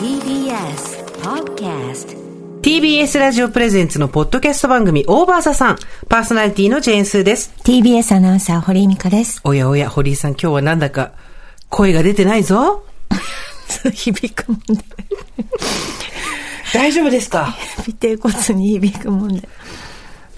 [0.00, 2.16] TBS Podcast
[2.62, 5.78] TBS ラジオプレゼンツのポッドキャスト番組オーバーザさん。
[6.08, 7.52] パーソナリティのジェーンスーです。
[7.62, 9.40] TBS アナウンサー、堀井美香です。
[9.44, 11.12] おやおや、堀井さん今日はなんだか
[11.68, 12.82] 声が出てないぞ。
[13.94, 14.84] 響くもんで。
[16.74, 17.54] 大丈夫ですか？
[17.88, 19.48] 尾低骨に響くもんで。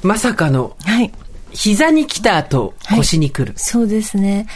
[0.02, 1.10] まさかのはい。
[1.52, 3.54] 膝に来た後はい腰に来る。
[3.56, 4.48] そうですね。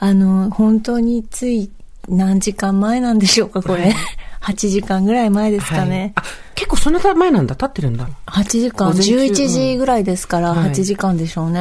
[0.00, 1.70] あの、本当につい
[2.08, 3.94] 何時間前なんでしょうか、これ。
[4.42, 6.12] 8時間ぐらい前ですかはいね。
[6.16, 6.22] あ、
[6.54, 7.54] 結構そんな前なんだ。
[7.56, 8.08] 経ってるんだ。
[8.26, 11.60] 8時間、午前中11時ぐらいですから、はい8時間でしょうね。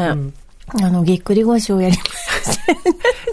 [0.81, 2.03] あの、ぎっくり腰をやりま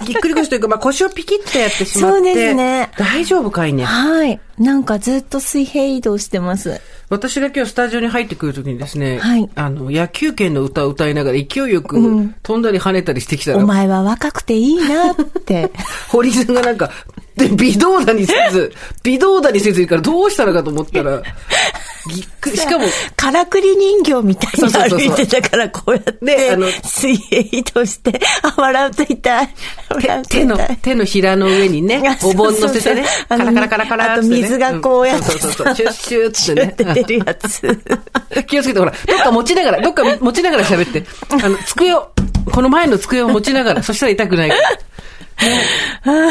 [0.04, 2.18] ぎっくり腰というか、まあ腰をピキッとやってしまって。
[2.18, 3.84] そうですね大丈夫かいね。
[3.84, 4.40] はい。
[4.59, 6.80] なんかずっと水平移動してます。
[7.10, 9.51] 私が今日スタジオに入ってくるときにですね、はい。
[9.56, 11.96] あの、野球拳の歌を歌いながら勢いよく
[12.45, 15.73] 飛んだり跳ねたりしてきたら、お前は若くていいなって。
[16.09, 16.88] 堀井さんがなんか、
[17.37, 21.20] で、微動だにせず、微動だにせずいいからどうしたのかと思ったら、
[22.09, 29.54] ぎっくり、しかも、からくり人形みたいに歩いてたから、こうやって、であの水平移動して、あ、笑うと痛い。
[29.90, 30.40] 笑うと痛い。
[30.40, 35.93] 手の、手のひらの上にねあ、お盆乗せてね、カラカラカラカラあとってね水がこうやってんそうそうそう、シュッ
[36.34, 37.62] シュッってって出るやつ。
[37.66, 38.45] ね。
[38.46, 42.10] 気をつけて、ほら、どっか持ちながら、どっか持ちながら喋って、あの、机を、
[42.51, 44.71] この前の机を持ちながら、そしたら痛くないから。
[44.71, 46.30] ね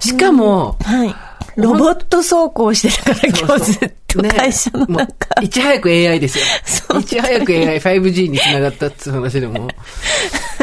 [0.00, 1.14] しかも、はい。
[1.56, 5.42] ロボット走行してたから、今日ずっと会社のもう中。
[5.42, 6.98] いち早く AI ですよ。
[7.00, 9.68] いち早く AI、5G につながったっていう話でも。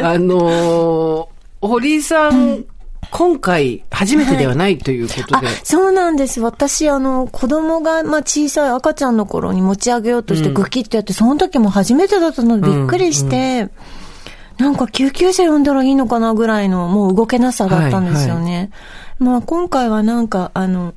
[0.01, 2.65] あのー、堀井さん、
[3.11, 6.39] 今回、初めてではないということあで。、そうなんです。
[6.39, 13.69] 私、あの、子供が、まあ、小さい赤ちゃんの頃に持ち上げようとしてグキッとやって、その時も初めてだったのでびっくりして、
[14.57, 18.69] なんか救急車呼んだらいいのかなぐらいの、もう動けなさだったんですよね。
[19.21, 20.95] まあ、今回はなんか、あの、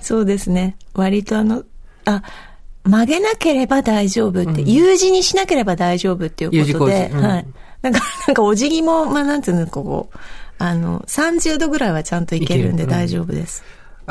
[0.00, 0.74] そうですね。
[0.94, 1.64] 割とあの、
[2.06, 2.22] あ、
[2.82, 7.46] 曲げなければ大丈夫って、U 字にしなければ大丈夫っていうことで、うんはい。
[7.82, 10.18] だから、 なんかお辞儀も、まあ、なんていうの、こう、
[10.58, 13.62] あの、30度ぐらいはちゃんといけるんで大丈夫です。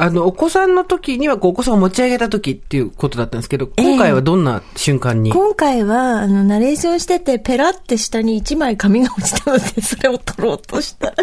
[0.01, 11.13] あの、お子さんの時には、こうお子さんを持ち上げた時っていうことだったんですけど、ええ今回はどんな瞬間に、今回は、あの、ナレーションしてて、ペラって下に1枚紙が落ちたので、それを取ろうとした。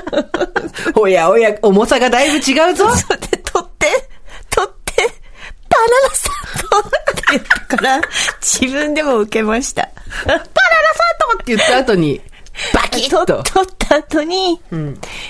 [0.94, 3.86] おやおや、重さがだいぶ違うぞそれで取って、
[4.50, 5.02] 取って、
[5.70, 8.00] バナナサンドって言ったから、
[8.42, 9.88] 自分でも受けました。
[10.26, 10.48] バナナサン
[11.36, 12.20] ドって言った後に、
[12.72, 13.42] バキッ取と。
[13.42, 14.60] 取った後に、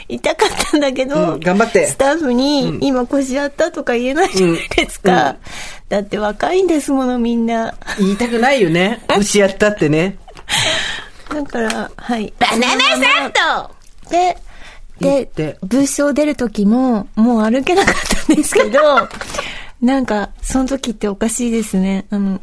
[0.09, 5.12] 痛かったんだけど、うん頑張ってスタッフに、今腰やったとか言えないじゃないですか。
[5.12, 5.36] うんうん
[5.88, 7.75] だって若いんですもの、みんな。
[7.98, 9.00] 言いたくないよね。
[9.15, 10.19] 腰やったってね。
[11.32, 12.32] だから、はい。
[12.38, 13.32] バナナサン
[14.03, 14.36] ドで、
[15.00, 17.94] でて、ブースを出る時も、もう歩けなかっ
[18.26, 19.09] たんですけど、
[19.81, 22.06] なんか、その時っておかしいですね。
[22.10, 22.41] あの、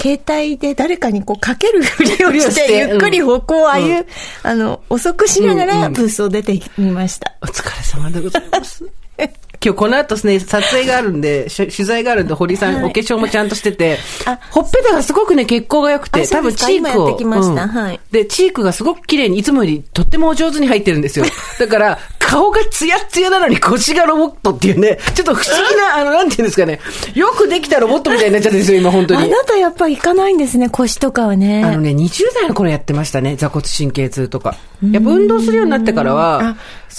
[0.00, 4.06] 携帯で誰かにこうかけるふりをし、ててゆっくり歩行をああいう、うん
[4.42, 7.34] あの、遅くしながらブースを出てみました。
[7.42, 8.84] お疲れ様でございます。
[9.62, 16.76] 今日この後ですね、撮影があるんで、し取材があるんで、堀さん、はいお化粧もちゃんとしててあ、ほっぺたがすごくね、血行が良くて、多分チークを。
[16.76, 21.26] 今やってきましたはいで、チークがすごく綺麗に、いつもよりとってもお上手に入ってるんですよ。
[21.58, 21.98] だから、
[22.30, 26.78] 顔がツヤッツヤなのに腰がロボットっていうね、ちょっと不思議な、 あの、なんていうんですかね、
[27.14, 29.24] よくできたロボットみたいになっちゃってるんですよ、今、本当に。
[29.24, 31.64] あなたやっぱ行かないんですね、腰とかはね。
[31.64, 34.54] あのね、20代の頃やってましたね、座骨神経痛とか。
[34.92, 36.56] やっぱ運動するようになってからは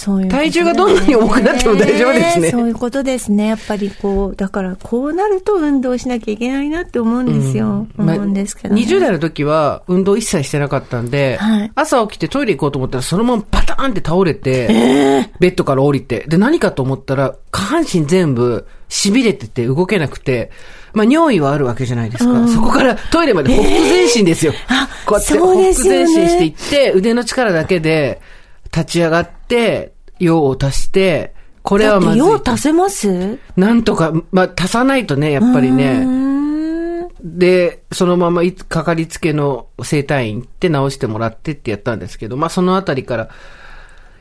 [0.08, 3.48] う体重がどんなに重くなっても大丈夫ですね そういうことですね。
[3.48, 7.86] やっぱりこう、だからこうなると運動しなきゃいけないなって思うんですよ。
[7.96, 8.82] まあ思うんですけど、ね。
[8.82, 20.50] 20代の時は運動一切してなかったんで、はい朝起きてトイレ行こうと思ったらそのままパターンって倒れて、ベッドから降りて、で何かと思ったら下半身全部痺れてて動けなくて、
[20.92, 22.48] まあ尿意はあるわけじゃないですか。
[22.48, 24.52] そこからトイレまでほふ前進ですよ。
[24.68, 25.84] あこうやってほふ前進
[26.28, 28.20] していって、腕の力だけで
[28.64, 33.38] 立ち上がって、用を足して、これはまずい用足せます？
[33.56, 35.84] なんとか、まあ足さないとね、やっぱりうね。
[35.84, 36.32] ーん
[37.24, 43.28] で、そのままいかかりつけの整体院行って直してもらってってやったんですけど、まあそのあたりから、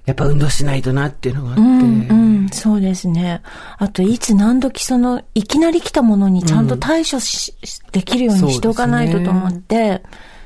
[0.06, 2.14] やっぱ運動しないとなっていうのがあって、うん、う
[2.46, 3.42] ん、そうですね。
[3.78, 7.54] あと、いつ何時その、いきなり来たものにちゃんと対処し、
[7.92, 10.02] できるようにしておかないとと思って、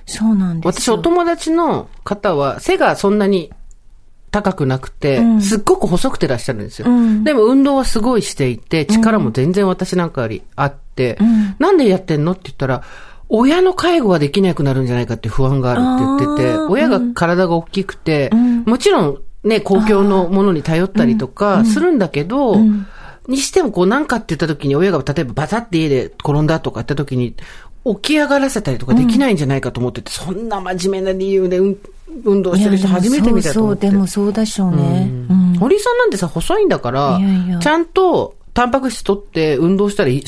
[0.05, 0.95] そうなんです私、よ。
[0.95, 3.51] お友達の方は、背がそんなに
[4.31, 5.41] 高くなくて、うん。
[5.41, 6.89] すっごく細くてらっしゃるんですよ。
[6.89, 7.23] うん。
[7.23, 11.55] でも運動はすごいしていて、力も全然私なんかよりあって、ん。
[11.57, 12.83] なんでやってんのって言ったら、
[13.29, 18.63] 親の介護ができなくなるんじゃないかって不安があるって言ってて、親が体が大きくて、ん。
[18.65, 22.57] もちろんね、公共のものに頼ったりとかするんだけど、
[23.27, 27.35] にしてもこうなんかって言った時に親が例えばバタって家で転んだとか言った時に、
[27.85, 31.77] 起き上がらせたりとかできないんじゃないかと思ってて、そんな真面目な理由で運
[32.23, 33.87] 運動してる人初めて見たと思って。
[33.87, 35.07] そうそう、でもそうでしょうね。
[35.29, 35.57] うん。
[35.59, 40.23] 堀井さんなんてさ、細いんだからいやいや、ちゃんとタンパク質取って運動したら、シュッ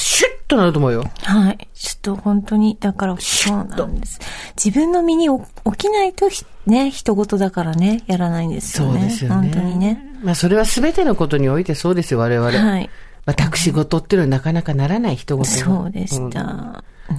[0.50, 1.06] となると思うよ。
[1.24, 1.68] はい。
[1.74, 4.20] ちょっと本当に、だから、そうなんです。
[4.62, 9.00] 自分の身に起きないとひ、ね、人事だからね、やらないんですよね。
[9.00, 9.50] そうですよね。
[9.50, 10.14] 本当にね。
[10.22, 12.52] まあ、それは全てのことにおいてそうですよ、我々。
[12.52, 12.90] はい。
[13.26, 16.30] 私事っていうのはなかなかならない人事がそうでしうん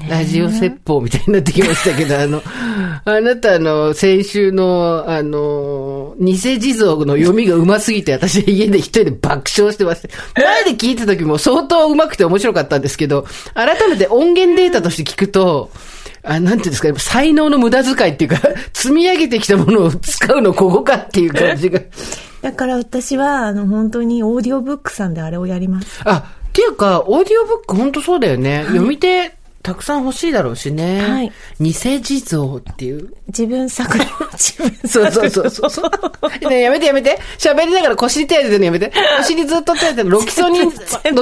[0.08, 2.42] ラジオ説法みたいになってきましたけど、あの、
[3.04, 10.08] あなたあの、先週の、あの、偽地蔵の読みが上手すぎて、私は家で一人で爆笑してました。
[10.40, 15.70] 前で聞いた時も相当上手くて面白かったんですけど、改めて音源データとして聞くと、
[16.22, 18.36] あ、なんていうんですか、才能の無駄遣いっていうか、
[18.74, 21.80] 積み上げてきたものを使うのここかっていう感じが。
[22.42, 26.00] だから私は、あの、本当にオーディオブックさんであれをやります。
[26.04, 28.64] あ、っていうか、オーディオブック本当そうだよね。
[28.66, 29.37] 読み手、
[29.68, 31.00] たくさん欲しいだろうしね。
[31.02, 33.12] はい偽地蔵っていう。
[33.26, 36.48] 自分作の、 自分そうそうそうそうそう。
[36.48, 37.18] ねえやめてやめて。
[37.36, 38.90] 喋りながら腰に手当ててるのやめて。
[39.18, 40.10] 腰にずっと手当ててる。
[40.10, 40.70] ロキソニン、ロ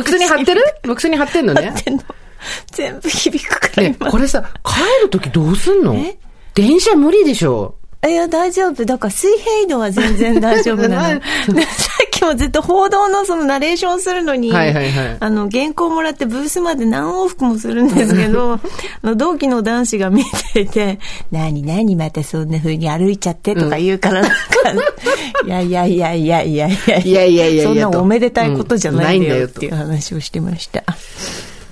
[0.04, 0.62] キソニン貼ってる？
[0.84, 1.74] ロキソニン貼ってんのね？
[2.70, 4.10] 全部響くからね今。
[4.12, 5.96] これさ、帰るときどうすんの？
[5.96, 6.16] え？
[6.54, 7.74] 電車無理でしょ。
[8.04, 8.84] いや、大丈夫。
[8.84, 11.20] だから水平度は全然大丈夫なの。
[11.52, 18.54] で さっきもずっと報道のそのナレーションするのに、はいはいはいあの、原稿もらってブースまで何往復もするんですけど、
[19.02, 20.98] あの同期の男子が見ていて、
[21.32, 24.36] なになにまたそんな風に歩いちゃってとか言うから、なんか、
[25.44, 30.84] いやいやいやいやいやいやいやいやいやいやそんなおめでたいことじゃないんだよっていう話をしてました。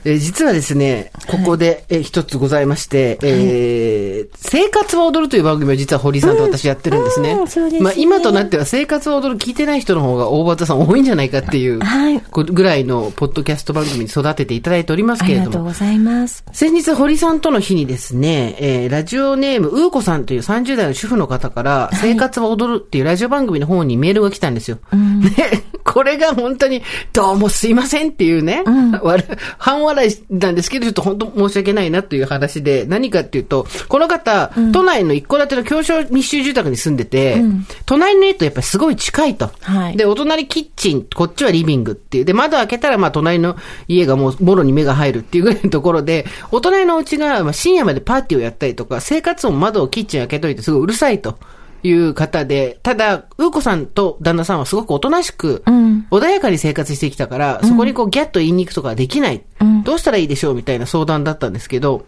[0.05, 7.33] えー実はですね、ここで、えー一つございまして、えー生活は踊るという番組を実は堀井さんと私やってるんですね。
[7.33, 15.47] うんうんそうですねまあ今となっては生活は踊る聞いてない人の方が大畑さん多いんじゃないかっていう、はいこぐらいのポッドキャスト番組に育てていただいておりますあけれども。
[15.49, 16.45] りがとうございます。
[16.53, 24.79] 先日、堀さんとの日にですね、えーラジオネーム、うーこさんという30代の主婦の方から、生活は踊るっていうラジオ番組の方にメールが来たんですよ。
[25.37, 28.63] で、これが本当に、どうもすいませんっていうね、
[29.03, 29.25] わる
[29.59, 37.43] 半笑いなんですけど、ちょっと本当申し訳ないなという話で、何かっていうと、この方、都内の一戸建ての狭小密集住宅に住んでて、
[37.87, 39.51] 隣の家とやっぱりすごい近いと。
[39.61, 42.25] はいで、お隣キッチン、こっちはリビングっていう。
[42.25, 43.57] で、窓開けたら、まあ、隣の
[43.89, 51.39] 家がもう、もろに目が入るっていうぐらいのところで、お隣のお家が、まあ、深夜までパーティーをやったりとか、生活音窓をキッチン開けといて、すごいうるさいと。
[51.85, 59.45] いう方で、ただ、うーこさんと旦那さんはすごくおとなしく、ん穏やかに生活してきたから、そこにこうギャッと言いに行くとかはできない。
[59.85, 62.07] どうしたらいいでしょうみたいな相談だったんですけど、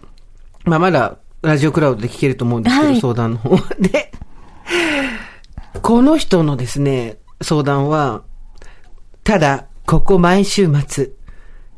[0.65, 3.57] まあまだ、ラジオクラウドで聞けると思うんですけど、はい相談の方。
[3.79, 4.13] で、
[5.83, 8.23] この人のですね、相談は、
[9.25, 11.11] ただ、ここ毎週末、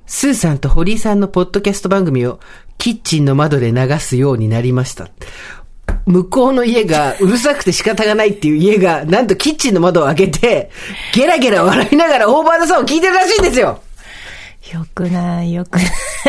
[0.07, 2.39] スーさんと堀井さんのポッドキャスト番組を
[2.79, 5.11] キッチンの窓で流すようになりました。
[6.07, 10.71] 向こうの家がうるさくて仕方がないっていう家が、なんとキッチンの窓を開けて、
[11.15, 13.83] ゲラゲラ笑いながらオーバードさんを聞いてるらしいんですよ。
[14.73, 15.83] よくない、よくな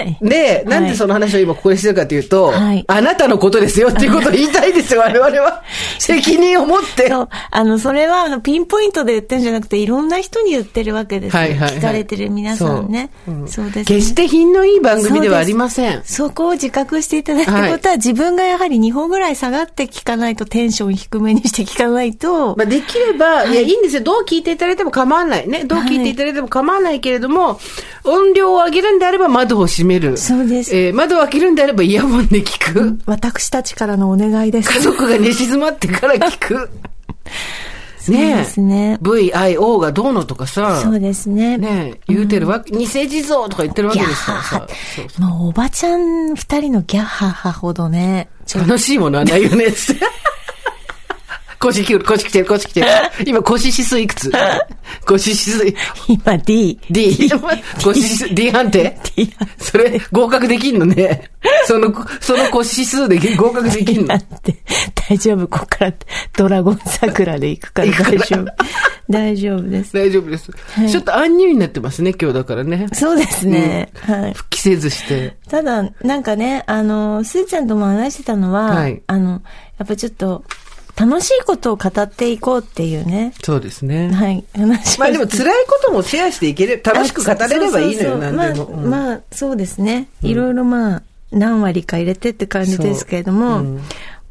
[0.03, 0.18] い。
[0.21, 5.63] で、なんでその話を今ここでしてるかというと、はいあなたのことですよっていうことを言いたいですよ、 我々は。
[5.97, 7.09] 責任を持って。
[7.09, 7.30] そう。
[7.51, 11.39] あの、それは、あの、ピンポイントで言ってるんじゃなくて、いろんな人に言ってるわけですよ。
[11.39, 13.09] はいはいはい聞かれてる皆さんね。
[13.25, 16.02] そううんそうです、決して品のいい番組ではありません。
[16.04, 24.02] そこを自覚していただくことは、自分がやはり2歩ぐらい下がって聞かないと、テンション低めにして聞かないと、まあ、できれば、いや、いいんですよ。
[24.02, 25.47] どう聞いていただいても構わない。
[25.47, 25.63] ね。
[25.66, 27.59] どう聞いていただいても構わないけれども、
[28.30, 30.18] 音量を上げるんであれば窓を閉める。
[30.18, 33.00] そうですえー窓を開けるんであればイヤホンで聞く。
[33.06, 34.71] 私たちからのお願いです。
[34.71, 36.69] 家族が寝静まってから聞く。
[38.00, 38.98] そうですね。
[39.02, 40.81] VIO がどうのとかさ。
[40.81, 41.57] そうですね。
[41.57, 44.68] ね言うてるわけ、偽地蔵とか言ってるわけですからさ。
[44.95, 50.06] そうそうもうおばちゃん二人のギャッハッハほどね、楽しいものはないよね、つって。
[51.59, 52.88] 腰来る、腰来てる、腰来てる。
[53.28, 54.31] 今腰指数いくつ
[55.05, 55.75] 腰指数、
[56.07, 56.79] 今 D。
[56.89, 57.29] D。
[57.83, 61.29] 腰指数、D 判定？D それ、合格できんのね。
[61.65, 64.07] その、その腰指数で合格できんの？
[64.07, 64.15] だ。
[64.15, 64.55] って、
[65.09, 65.93] 大丈夫、ここから
[66.37, 68.45] ドラゴン桜で行くから大丈夫。
[69.09, 69.93] 大丈夫です。
[69.93, 70.51] 大丈夫です。
[70.85, 72.87] いちょっと暗入になってますね、今日だからね。
[72.93, 73.89] そうですね。
[74.01, 74.33] はい。
[74.33, 75.35] 復帰せずして。
[75.49, 79.41] ただ、なんかね、あの、すーちゃんとも話してたのは、はいあの、
[79.79, 80.43] やっぱちょっと、
[80.99, 83.33] 楽しいことを語っていこうっていうね。
[83.44, 84.11] そうですね。
[84.11, 84.44] はい。
[84.56, 86.81] 話をまあでも辛いこともシェアしていける。
[86.83, 88.65] 楽しく語れればいいのよ、なんでも。
[88.65, 90.07] うんまあ、まあ、そうですね。
[90.21, 93.75] いろいろまあ、何割か入れてって感じですけれども、うん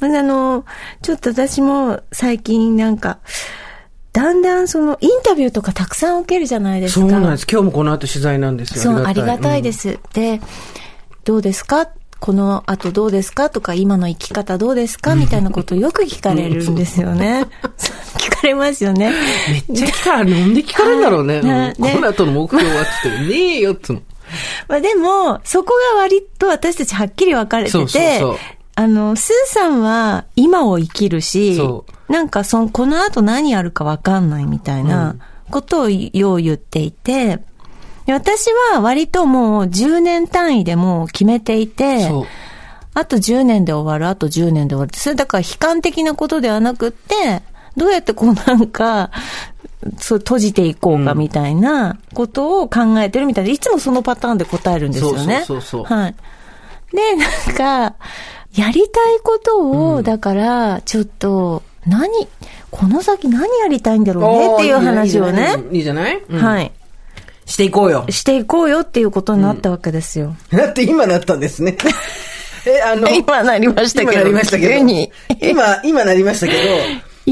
[0.01, 0.65] まあ、あの、
[1.03, 3.19] ちょっと私も最近なんか、
[4.13, 7.01] だんだんそのインタビューとかたくさん受けるじゃないですか。
[7.01, 7.47] そうなんです。
[7.51, 8.83] 今日もこの後取材なんですよ。
[8.83, 9.99] そう、ありがたいです。
[10.13, 10.41] で、
[11.25, 11.89] どうですか？
[12.21, 17.47] この後どうですかとか、今の生き方どうですかみたいなことをよく聞かれるんですよね。
[18.19, 19.13] 聞かれますよね。
[19.49, 20.41] めっちゃ聞かれる。
[20.41, 21.75] なんで聞かれるんだろうね。
[21.79, 24.03] この後の目標はっつって、ねえよっつうの。
[24.69, 28.37] まあでも、そこが割と私たちはっきり分かれてて、そうそうそう
[28.75, 35.17] あの、スーさんは今を生きるしそ、なんかその、この後何やるか分かんないみたいな
[35.51, 37.43] ことをよう言っていて、で
[38.13, 42.11] 私は割ともう10年単位でもう決めていて。
[42.95, 44.93] あと10年で終わる、あと10年で終わる。
[44.97, 47.43] それだから悲観的なことではなくって、
[47.77, 49.13] どうやってこうなんか、
[49.99, 55.45] そう閉じていこうかみたいなことを考えてるみたいで、いつもそのパターンで答えるんですよね。
[55.47, 56.15] そうそうそうそうはい。
[56.93, 57.97] で、なんか、
[58.55, 62.27] やりたいことを、だから、ちょっと、何、
[62.71, 66.73] この先何やりたいんだろうねっていう話をね、いいじゃないうんはい。
[67.49, 68.05] していこうよ。
[68.11, 70.37] していこうよっていうことになったわけですよ。
[70.53, 71.77] だって今なったんですね。
[72.67, 74.75] え、あの、今なりましたけど今なりましたけど。
[75.41, 76.59] 今、今なりましたけど。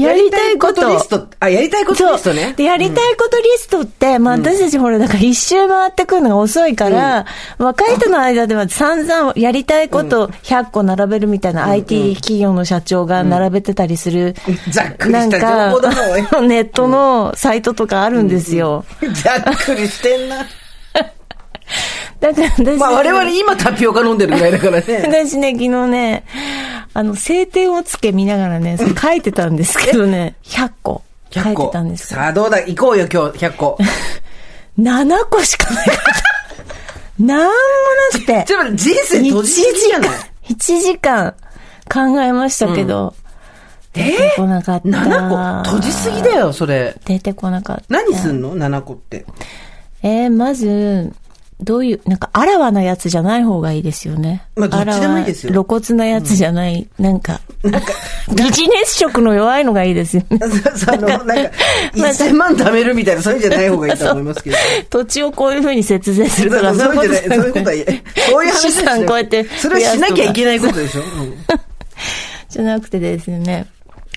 [0.01, 2.53] やりたいことリスト、あ、やりたいことリストね。
[2.57, 7.25] で、やりたいことリストって、まあ私たちほら、だから一周回ってくるのが遅いから、
[7.59, 14.33] 若い人の間では散々やりたいこと100個並べるみたいな IT 企業の社長が並べてたりすする、
[14.69, 18.85] ざっくりした情報だネットのサイトとかあるんですよ。
[19.01, 20.45] ざっくりしてんな。
[22.19, 24.83] だから私、まあ我々今タピオカ飲んでるぐらいだからね。
[25.05, 26.23] 私ね、昨日ね、
[26.93, 32.57] あの、晴天をつけ見ながらね、書いてたんですけどね、100個書100いて個たんですさあどうだ？
[32.59, 33.77] 行こうよ今日100個。
[34.79, 37.23] 7個しかなかった。
[37.23, 37.51] なんも
[38.13, 38.43] なくて。
[38.47, 40.09] ちょっと人生閉じすぎじゃない
[40.49, 41.33] ？1時間
[41.91, 43.13] 考えましたけど、
[43.93, 44.89] 出てこなかった。
[44.89, 45.69] 7個？
[45.69, 46.35] 閉じすぎだ。
[46.35, 46.95] よ、それ。
[47.05, 47.83] 出てこなかった。
[47.89, 49.25] 何すんの ?7 個って。
[50.03, 51.11] えー、まず、
[51.59, 54.45] どういう、なんか、あらわなやつじゃない方がいいですよね。
[54.55, 57.41] まあどっちでもいいですよ露骨なやつじゃない、なんか、
[58.35, 60.39] ビジネス色の弱いのがいいですよね。
[60.75, 61.51] その、なんか、なんか
[61.95, 64.57] 1000万貯めるみたいな、そういうんじゃない方がいいと思いますけど。
[64.89, 70.59] 土地をこういう風に節税するとか、そうそういうんじゃない、そういうことはそういう話資産こうやってそれはしなきゃいけない。
[70.59, 71.33] ないことでしょ、うん
[72.49, 73.67] じゃなくてですね。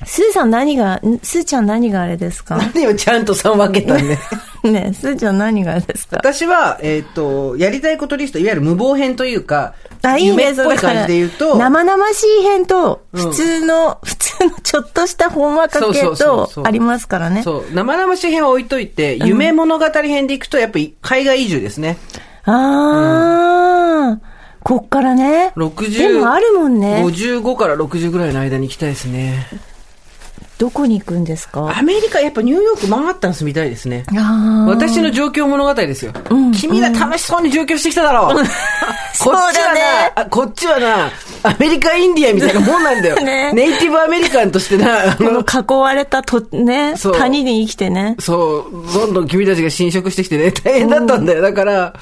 [0.06, 2.56] スーさん何が、んスーちゃん何があれですか？
[2.56, 4.18] 何をちゃんと3分けたんで。
[4.64, 6.16] ねスーちゃん何があれですか？
[6.16, 17.42] 私は、えっ、と、やりたいことリスト、いわゆる無謀編というか、あ、いいね、夢っぽい感じで言うと、生々しい編と、うん普通の、 普通のちょっとしたほんわか系そうそうそうそう、とありますからね。
[17.42, 21.98] そう、生々しい編は置いといて、夢物語編でいくと、やっぱり海外移住ですね。
[22.46, 24.18] あー、
[24.62, 25.52] こっからね。
[25.56, 27.02] 60でもあるもんね。
[27.06, 29.46] 55から60ぐらいの間に行きたいですね。
[30.60, 31.72] どこに行くんですか？
[31.76, 34.04] アメリカ、やっぱニューヨーク、マンハッタン住みたいですね。
[34.68, 36.12] 私の状況物語ですよ。
[36.54, 38.34] 君ら楽しそうに上京してきただろう。
[38.36, 38.48] こっち
[39.16, 39.80] そうだはね
[40.16, 41.06] な、あこっちはな、
[41.42, 43.16] アメリカインディアンみたいなもんなんだよ。
[43.24, 48.16] ねネイティブアメリカンとしてな、あこのの、囲われたと、ね、そう谷に生きてね。
[48.18, 51.40] そう、どんどん君たちが侵食してきてね、大変だったんだよ。
[51.42, 51.94] だから、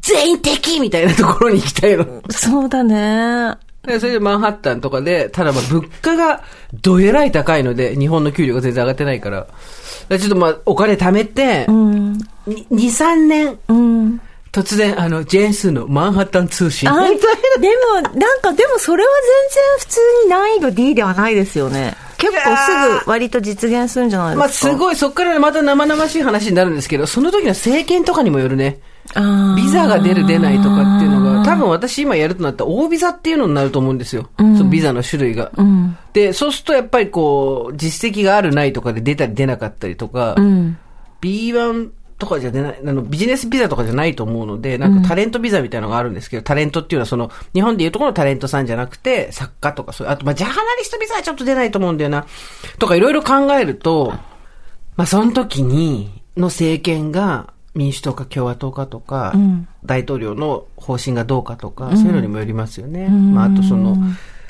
[0.00, 2.06] 全員敵みたいなところに行きたいの。
[2.30, 3.54] そうだね。
[3.86, 6.42] でそれでマンハッタンとかで、ただまあ物価が
[6.82, 9.52] どえらい高いので、日本の給料が全然上がってないから、だか
[10.08, 12.12] らちょっとまあお金貯めて、うん。
[12.46, 14.20] に2、3年、うん。
[14.52, 16.88] 突然、あの、ジェーンスーのマンハッタン通信。
[16.88, 19.10] あ、でも、なんか、でもそれは
[19.48, 21.96] 全然普通に難易度 D ではないですよね。
[22.18, 24.72] 結構すぐ割と実現するんじゃないまあ、ですか。
[24.72, 28.78] すごい、そっからまた生々しい話になるんですけど、その時の政権とかにもよるね。
[29.56, 34.30] ビザが出る出ないとかっていうのが、多分私今やるとなったら大ビザっていうのになると思うんですよ。
[34.38, 35.50] そのビザの種類が。
[35.56, 35.96] うん。
[36.12, 40.78] で、そうするとやっぱりこう、実績があるないとかで出たり出なかったりとか、うん。
[41.20, 52.24] B1 とかじゃ出ない、あの、ビジネスビザとかじゃないと思うので、なんかタレントビザみたいなのがあるんですけど、タレントっていうのはその、日本でいうところのタレントさんじゃなくて、作家とかそういう、あと、まあ、ジャーナリストビザはちょっと出ないと思うんだよな。
[52.78, 54.14] とかいろいろ考えると、
[54.96, 63.08] まあ、その時に、の政権が、民主党か共和党かとか、ん大統領の方針がどうかとか、そういうのにもよりますよね。
[63.08, 63.96] まあ、あとその、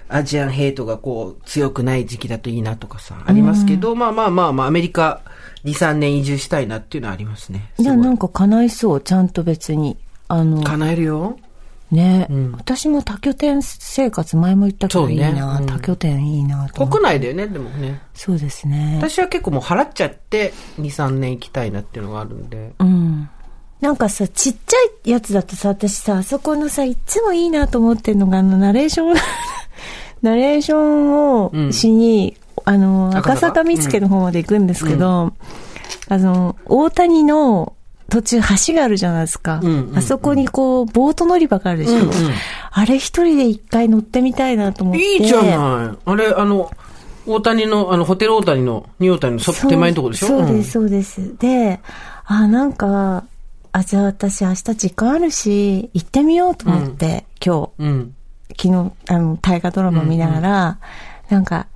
[0.09, 5.23] アジアンヘイトがこう、強くない時期だといいなとかさ、ありますけど、まあまあまあまあ、アメリカ
[5.65, 7.73] 2、3年移住したいなっていうのはありますね。
[7.79, 9.97] じゃなんか叶いそう、ちゃんと別に。
[10.29, 11.39] あの、叶えるよ。
[11.93, 18.01] ね、ん私も多拠点生活前も言ったけどいいな、うん多拠点いいなと国内だよね、でもね。
[18.15, 18.99] そうですね。
[18.99, 22.73] 私は結構もう払っちゃって、2、3年行きたいなっていうのがあるんで。
[22.79, 23.12] うん。
[23.83, 29.15] なんかさ、ちっちゃいやつだとさ、私さ、あそこのさ、いつもいいなと思ってるのが、あの、ナレーション、
[30.23, 31.13] ナレーション
[31.43, 33.65] をしに、あの、赤坂？
[33.65, 35.33] 見附の方まで行くんですけど、
[36.09, 37.73] あの、大谷の
[38.09, 39.59] 途中橋があるじゃないですか。
[39.61, 41.95] うんうんうんあそこにこう、ボート乗り場があるでしょ。
[41.95, 42.11] うんうん
[42.75, 45.03] あれ一人で一回乗ってみたいなと思って。
[45.03, 45.97] いいじゃない。
[46.07, 46.71] あれ、あの、
[47.27, 50.29] 大谷の、あの、ホテル大谷の、ニュー大谷の手前のとこでしょ？
[50.29, 51.37] そうです、そうです。
[51.39, 51.81] で、
[52.25, 53.25] あ、なんか、
[53.73, 57.71] あ、じゃあ私明日時間あるし、行ってみようと思って、今日。
[57.79, 57.89] うん。
[57.89, 58.15] うん。
[58.57, 60.79] 昨日、あの、大河ドラマ見ながら、
[61.31, 61.67] なんか、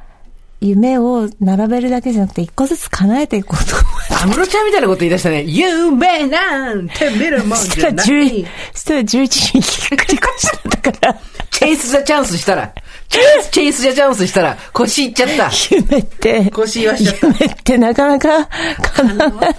[0.61, 4.15] 夢を並べるだけじゃなくて、一個ずつ叶えていこうと思って。
[4.15, 5.43] 安室ちゃんみたいなこと言い出したね。
[5.43, 8.07] 夢なんて見るもんじゃない。
[8.45, 12.73] 10、そしたら11時に繰り越したから、チェイス・ザ・チャンスしたら、
[13.09, 15.51] チェイス、チェイス・ザ・チャンスしたら、腰いっちゃった。
[15.71, 17.27] 夢って、腰言わしちゃった。
[17.27, 18.49] 夢ってなかなか
[18.95, 19.55] 叶わない。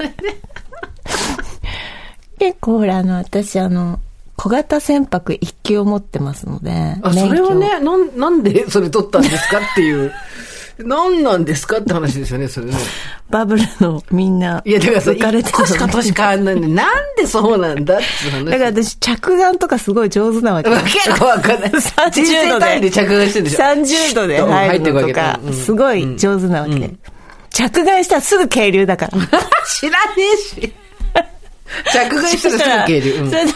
[2.39, 3.99] 結構ほら、あの、私あの、
[4.35, 10.13] 小型船舶一級を持ってますので、あ、それをね、なん、なんで それ取ったんですかっていう。
[10.79, 12.73] 何なんですかって話ですよね、それね。
[13.31, 18.45] バブルのみんな、いや、だからさ、浮かれて一個しか年変わんないんで、なんでそうなんだって話。
[18.45, 20.69] だから私、着岸とかすごい上手なわけ。
[20.69, 21.71] 結構わかんない。
[21.71, 23.57] 30人生単位で着岸してるでしょ。
[23.63, 26.93] 30度で入るのとかうん、すごい上手なわけで。
[27.49, 29.11] 着岸したらすぐ渓流だから。
[29.65, 30.23] 知らね
[30.61, 30.73] えし。
[31.91, 33.11] 着岸したらすぐ渓流。
[33.21, 33.53] うんそれで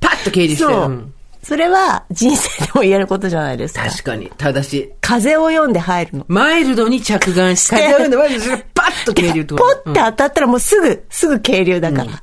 [0.00, 0.64] パッと渓流して。
[0.64, 1.14] そううん
[1.48, 3.88] それは人生でも言えることじゃないですか。
[3.88, 4.30] 確かに。
[4.36, 6.24] ただし、風を読んで入るの。
[6.28, 12.22] マイルドに着岸して、風を読んでマイルドにパッと渓流ってポッて当たったらもうすぐ、すぐ渓流だから。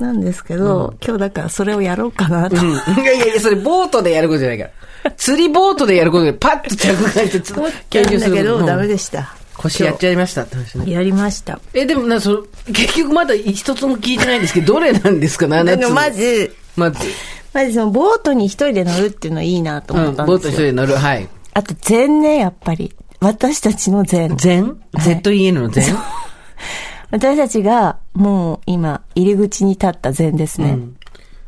[0.00, 2.56] なんですけど、今日だからそれをやろうかなと。
[2.56, 2.70] うん。
[2.72, 4.70] いやいやいや、それボートでやることじゃないか
[5.02, 5.10] ら。
[5.16, 9.34] 釣りボートでやることで、パッと着岸してつ、 思ったんだけど、ダメでしした。
[9.62, 10.90] 腰やっちゃいましたって話ね。
[10.90, 11.60] やりました。
[11.74, 15.88] え、でもな、その、結局まだ一つも聞いてないんですけど、 どれなんですか、7つ。
[15.90, 17.06] ま、ず、まず、
[17.52, 20.68] まずそのボートに一人で乗るっていうのはいいなとうん、思ったんボートですよ。
[20.68, 20.94] 一人で乗る。
[20.94, 21.28] はい。
[21.52, 22.94] あと禅ね、やっぱり。
[23.20, 24.34] 私たちの禅。
[24.36, 25.84] 全 ?ZEN の全
[27.10, 30.78] 私たちがもう今、入り口に立った禅ですね。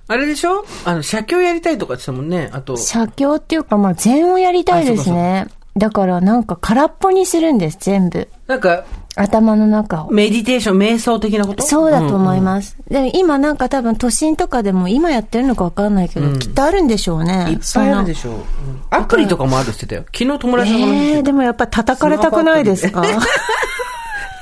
[0.08, 0.64] あれでしょ？
[0.84, 2.50] あの、写経やりたいとかって言ってたもんね。
[2.52, 5.46] あと、写経っていうか、まあ禅をやりたいですね。
[5.76, 8.28] だからなんか空っぽにするんです、全部。
[8.46, 8.84] なんか、
[9.16, 10.10] 頭の中を。
[10.10, 11.62] メディテーション、瞑想的なこと？
[11.62, 12.76] そうだと思います。
[12.90, 17.46] でも今なんか多分都心とかでも今やってるのかわかんないけど、きっとあるんでしょうね。
[17.50, 18.32] いっぱいあるでししょう。
[18.34, 18.42] うん
[18.90, 20.02] アプリとかもあるって言ってたよ。
[20.12, 23.02] 昨日友達の話えしてえでもやっぱ叩かれたくないですか？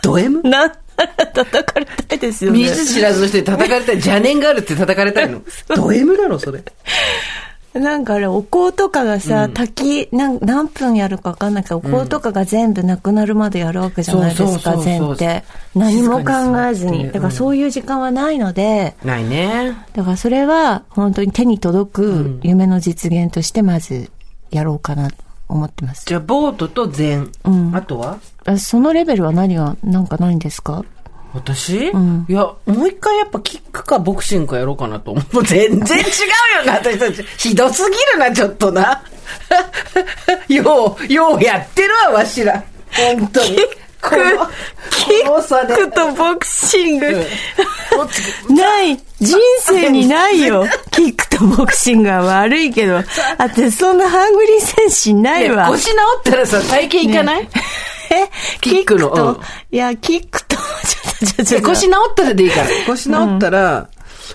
[0.03, 0.43] ド M?
[0.43, 0.71] な、
[1.33, 2.67] 叩かれたいですよね見。
[2.69, 3.95] ず知らずの人に叩かれたい。
[3.97, 5.41] 邪念があるって叩かれたいの。
[5.77, 6.63] ド M だろ、それ。
[7.73, 15.45] なんかあれ、お香とかがさ、滝、なん何分やるかわかんないけど、お香とかが全部なくなるまでやるわけじゃないですか、そうそうそうそう禅って。
[15.77, 17.13] 何も考えずに。
[17.13, 19.77] だからそういう時間はないので、ないね。
[19.93, 24.11] だからそれは本当に手に届く夢の実現としてまず
[24.51, 25.17] やろうかなと
[25.49, 26.07] 思ってます。
[26.07, 27.31] じゃあ、ボートと禅。
[27.45, 28.19] うんあとは？
[28.47, 30.85] あそのレベルは何が、なんかないんですか？
[31.33, 35.43] 私、んいや、もう一回やっぱキックかボクシングかやろうかなと思う。
[35.45, 36.05] 全然違う
[36.59, 37.25] よな、私たち。
[37.39, 39.03] ひどすぎるな、ちょっとな。
[40.49, 42.63] よう、ようやってるわ、わしら。
[42.93, 43.59] 本当に。
[44.03, 44.47] この、
[45.25, 45.75] この差で。
[45.75, 47.27] クとボクシング。
[47.91, 48.97] こっちない。
[49.21, 50.67] 人生にないよ。
[50.91, 52.97] キックとボクシングは悪いけど。
[52.97, 55.69] あって、そんなハングリー精神ないわ。
[55.69, 57.49] 腰治ったらさ、体験いかない、
[58.11, 58.29] え？
[58.61, 59.41] キックのと、うん
[59.71, 61.00] いや、キックと、ちょ
[61.63, 62.67] 腰治ったらでいいから。
[62.87, 63.89] 腰治ったら、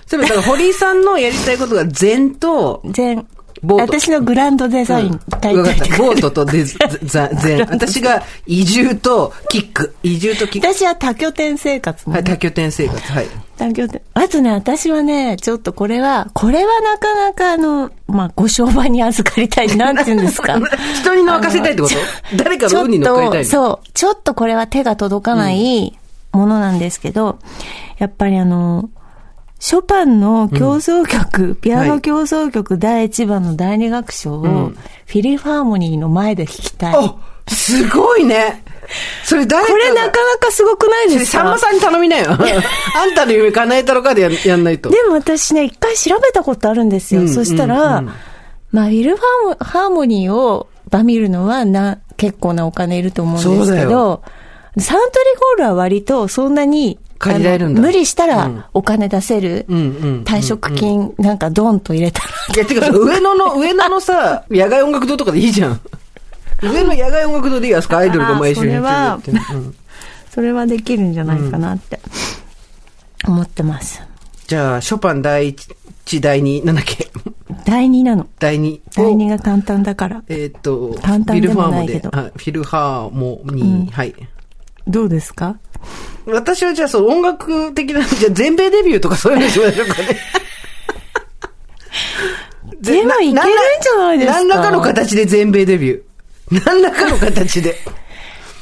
[0.07, 3.25] そういえばだから堀井さんのやりたいことが禅と、全、
[3.63, 5.85] ボート私のグランドデザイン、大わかった。
[5.85, 5.97] 体。
[5.97, 7.65] ボートとデザザ禅。
[7.71, 9.95] 私が移住とキック。
[10.03, 10.67] 移住とキック。
[10.67, 13.11] 私は多拠点生活もはい、多拠点生活。
[13.11, 13.27] はい。
[13.57, 14.01] 多拠点。
[14.13, 19.77] あとね、私はね、ちょっとこれは、これはなかなかあの、まあ、ご商売に預かりたい。
[19.77, 20.59] なんて言うんですか。
[21.01, 21.95] 人に乗かせたいってこと？
[22.35, 23.45] 誰かの運に乗っかりたと、いの？
[23.49, 25.97] そう、ちょっとこれは手が届かない
[26.35, 27.39] ものなんですけど、
[27.97, 28.89] やっぱりあの、
[29.59, 34.43] ショパンの競争曲、ピアノ競争曲第1番の第2楽章を、
[35.05, 36.95] フィリファーモニーの前で弾きたい。
[36.95, 37.15] あ、
[37.47, 38.63] すごいね。
[39.23, 41.39] それ誰これなかなかすごくないですか？
[41.39, 42.31] さんまさんに頼みなよ。
[42.31, 44.89] あんたの夢叶えたのかでややんないと。
[44.89, 47.21] でも私ね、一回調べたことあるんですよ。
[47.21, 48.13] うんそしたら、うんうん
[48.71, 54.23] まあ、ウィルハーモニーをバミるのはな、結構なお金いると思うんですそうだよけど、
[54.77, 65.79] サントリーホールは割とそんなに、借りられるんだ無理したうんらお金出せる、退職金なんかドンと入れたら、いや、てかさ、上野の、上野のさ、 野外音楽堂とかでいいじゃん。
[66.61, 69.19] 上野野外音楽堂でいいやすか、アイドルが毎週それは
[70.33, 71.99] それはできるんじゃないかなって
[73.25, 74.01] 思ってます。
[74.47, 77.07] じゃあ、ショパン第一、第二、なんだっけ？
[77.65, 78.27] 第2なの。
[78.39, 78.79] 第2。
[78.95, 80.21] 第2が簡単だから。
[80.27, 84.13] えーっと、簡単でもないけどフィルハーモニー、はい。
[84.87, 85.57] どうですか？
[86.25, 90.17] 私はじゃあそう音楽的な、じゃあ全米デビューとかそういうのしましょうかね。
[92.81, 94.33] でもいけるんじゃないですか？
[94.39, 96.65] 何らかの形で全米デビュー。
[96.65, 97.75] 何らかの形で。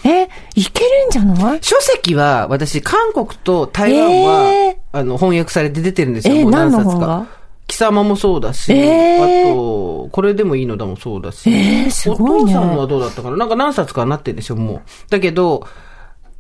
[0.05, 1.59] え、いけるんじゃない？
[1.61, 6.35] 書籍は、私、韓国と台湾は、えあの、翻訳されて出てるんですよ。
[6.35, 7.25] えーもう何冊か。
[7.67, 11.49] 貴様もそうだし、えーあと、これでもいいのだもそうだし。
[11.49, 14.81] えーねお父さんのはどうだったかななんか何冊かなってるでしょ、もう。
[15.09, 15.65] だけど、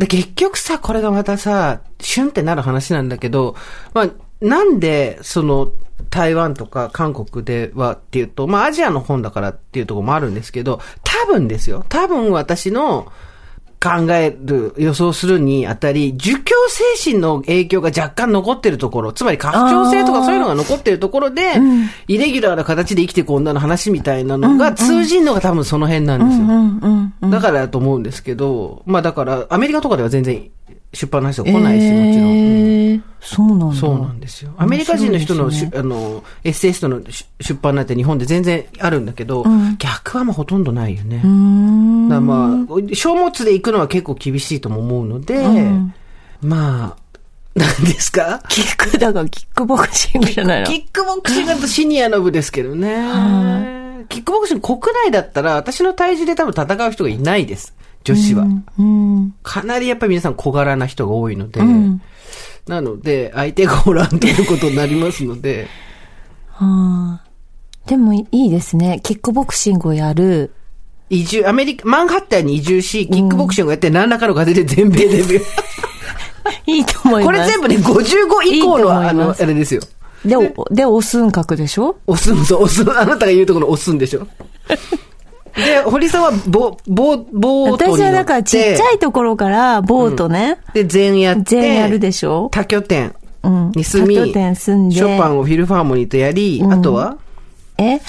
[0.03, 3.55] で結局さ、これがまたさ、シュンってなる話なんだけど、
[3.93, 4.09] まあ、
[4.41, 5.71] なんで、その、
[6.09, 11.85] 台湾とか韓国ではっていうと、まあアジアの本だからっていうところもあるんですけど、多分ですよ。
[11.87, 13.11] 多分私の
[13.83, 21.41] 考える、予想するにあたり、儒教精神の影響が若干残ってるところ、つまり拡張性とかそういうのが残ってるところで、
[22.07, 26.45] イレギュラーな形で生きていく女の話みたいなのが通じんのが多分その辺なんですよ。
[26.45, 27.29] うんうんうん。
[27.29, 30.49] だからだと思うんですけど、まあだから、アメリカとかでは全然
[30.93, 32.29] 出版の話とか来ないし、もちろん。
[32.29, 33.75] えー、そうなんだ。
[33.75, 34.53] そうなんですよ。
[34.57, 39.43] アメリカ人の人のし面白いですあの、エッセイストのし出版なんて日本で全然あるんだけど、
[39.79, 41.17] 逆はもうほとんどないよね。
[41.17, 45.43] だからまあ、書物で行くのは結構厳しいとも思うので、
[46.41, 47.03] まあ、
[47.55, 48.43] 何ですか？
[48.49, 50.67] キック、だからキックボクシングじゃないの？
[50.67, 54.05] キックボクシングだとシニアの部ですけどね。
[54.09, 57.73] キックボクシング国内だったら私の体重で多分戦う人がいないです。
[58.03, 58.45] 女子は。
[58.77, 59.35] うん。
[59.43, 62.01] かなりやっぱり皆さん小柄な人が多いので、ん
[62.67, 65.67] なので、相手がおらんということになりますので、
[66.49, 67.29] はあ。
[67.87, 68.99] でもいいですね。
[69.03, 70.51] キックボクシングをやる。
[71.09, 75.41] 移住、アメリカ、マンハッタンに移住し、キックボクシングをやって何らかの形で全米デビュー。
[76.65, 77.25] いいと思います。
[77.25, 79.81] これ全部ね、55以降の、あの、あれですよ。
[80.25, 81.97] で、おで、オスン書でしょ？
[82.07, 84.25] 押すんぞ、押す、あなたが言うところ押すんでしょ。
[85.55, 87.91] で、堀さんは、ボ、ボ、ボートに。
[87.93, 91.57] 私はだからちっちゃいところからボートね、で、全やって。
[91.61, 93.13] 全やるでしょ多拠点
[93.43, 97.17] うんに住み、多拠点住んでショパンをフィルファーモニーとやり、あとは？
[97.77, 97.99] え？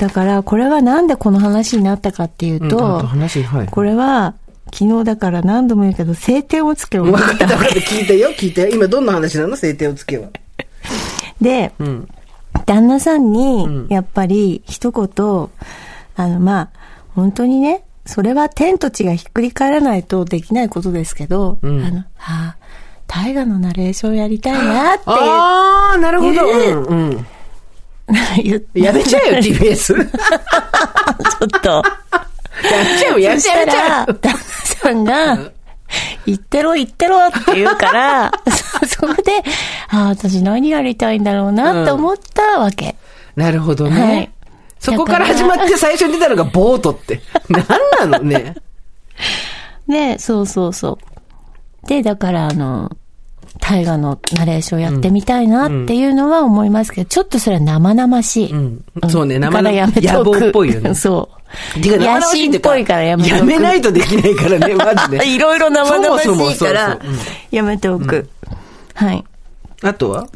[0.00, 3.66] だから、これはなんでこの話になったかっていううんと、あと話、はい。
[3.68, 4.34] これは、
[4.72, 7.74] 昨日だから何度も言うけど、晴天をつけを分思っかったた分かった。
[7.80, 8.68] 聞いたよ、聞いたよ。
[8.70, 9.56] 今どんな話なの？
[9.56, 10.28] 晴天をつけは。
[11.40, 12.08] で、うん。
[12.66, 15.48] 旦那さんに、やっぱり一言、
[16.16, 16.70] あの、まあ、
[17.14, 22.56] 本当にね、それは天と地がひっくり返らないとできないことですけど、うんあの、はあ、
[23.06, 26.48] 大河のナレーションやりたいなってああ、なるほど。
[26.48, 27.26] えうん、うん。
[28.42, 28.80] 言って。
[28.80, 29.76] やめちゃえよ、 TBS。
[29.78, 30.04] ちょ
[31.46, 31.68] っと。
[31.70, 31.82] やっ
[32.98, 35.38] ちゃえよ、やっちゃえ、やっちゃそしたら、旦那さんが、
[36.26, 39.32] 言ってろ、言ってろって言うから、 そそれで、
[39.88, 42.86] ああ、私何やりたいんだろうなって思ったわけ。
[42.86, 42.96] え。
[43.36, 44.43] なるほどはねい。
[44.84, 47.22] そこから始まって最初に出たのがボートって。
[47.48, 48.54] 何なのね。
[49.88, 50.98] で、そうそうそ
[51.84, 51.86] う。
[51.88, 52.90] で、だから、あの、
[53.60, 58.52] 大河のナレーションやってみたいなっていうのは思いますけど、ちょっとそれは生々しい。
[58.52, 61.28] うんそうねだ生々からやめとく野望っぽいよね そ
[61.76, 61.80] う。
[61.80, 63.36] てか生野心っぽいからやめとく。
[63.36, 65.34] やめないとできないからね、 マジで。
[65.34, 66.98] いろいろ生々しいから
[67.50, 68.28] やめておく。
[68.94, 69.24] はい。
[69.82, 70.26] あとは？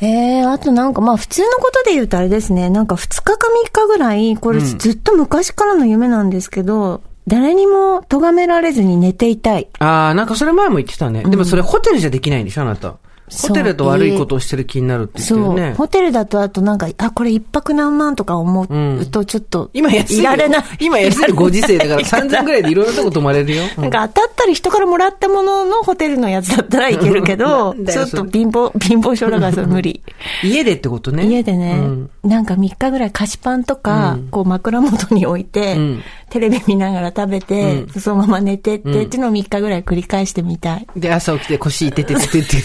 [0.00, 3.32] えー、あとなんかまあ普通のことで言うとあれですね、なんか2日か
[3.66, 9.68] 3日ぐらい、これずっと昔からの夢なんですけど、誰にも咎められずに寝ていたい。
[9.78, 11.24] ああ、なんかそれ前も言ってたね。
[11.24, 12.96] でもそれホテルじゃできないんでしょ、あなた。
[13.30, 15.56] ホテルだと悪いことをしてる気になるって言ってそう。
[15.56, 15.74] るね。
[15.74, 20.22] ホテルだとあとなんか、あ、これ一泊何万とか思うとちょっと、今安いよ。
[20.22, 20.64] いられない。
[20.80, 23.64] 今安いご時世だから 3000ぐらいでいろんなとこ泊まれるよ。
[23.76, 30.02] う んなんか当たったり人からもらったもののホテルのやつだったらいけるけど ちょっと貧乏、貧乏症だから無理。
[30.44, 31.26] 家でってことね。
[31.26, 40.86] 家でね、うんなんか3日ぐらい菓子パンとか、こう枕元に置いて、うんテレビ見ながら食べて、そのまま寝てって、っていうのを3日ぐらい繰り返してみたい。
[40.96, 42.56] で、朝起きて腰いてててててて。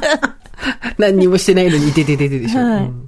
[0.98, 2.60] 何にもしてないのにいててててでしょ。
[2.60, 3.06] はいうん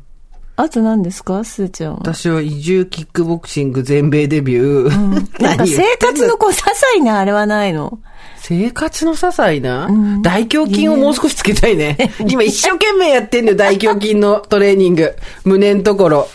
[0.55, 1.43] あと何ですか？
[1.45, 1.99] すーちゃんは。
[2.03, 4.91] 私は移住キックボクシング全米デビュー。
[4.91, 7.99] なんか 何言生活のこう、些細なあれはないの？
[8.37, 9.89] 生活の些細な、
[10.21, 11.97] 大胸筋をもう少しつけたいね。
[12.29, 15.15] 今一生懸命やってんのよ、大胸筋のトレーニング。
[15.45, 16.29] 胸のところ。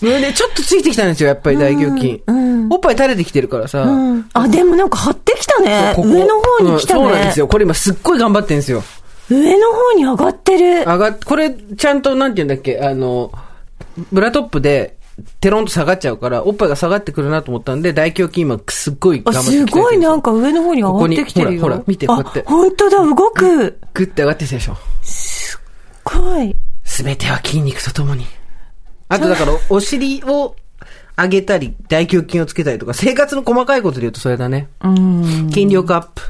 [0.00, 2.22] 胸ちょっとついてきたんですよ、やっぱり大胸筋。
[2.70, 3.82] おっぱい垂れてきてるからさ。
[3.82, 4.26] うん。
[4.32, 5.92] あ、でもなんか張ってきたね。
[5.94, 7.00] ここ上の方に来たね。
[7.02, 7.46] うんそうなんですよ。
[7.46, 8.82] これ今すっごい頑張ってんですよ。
[9.30, 10.80] 上の方に上がってる。
[10.80, 13.32] 上がっ、これ、ちゃんと、なんて言うんだっけ、あの、
[14.12, 14.96] ブラトップで、
[15.40, 21.60] テロンと下がっちゃうから、おっぱいが下がってくるなと思ったんで、大胸筋今、すっごいあ、頑張ってすごいなんか、か上の方に上がってきてるよ。
[21.60, 23.78] ここにほらほら見てこうやってあ、本当だ、動く。
[23.94, 24.76] グッて上がってきたでしょ。
[25.02, 25.60] す
[26.04, 26.54] ごい。
[26.84, 28.26] すべては筋肉とともに。
[29.08, 30.54] あとだから、お尻を
[31.16, 34.68] 上げたり、大胸筋をつけたりとか、生活の細かいことで言うとそれだね。
[34.84, 35.50] うん。
[35.50, 36.22] 筋力アップ。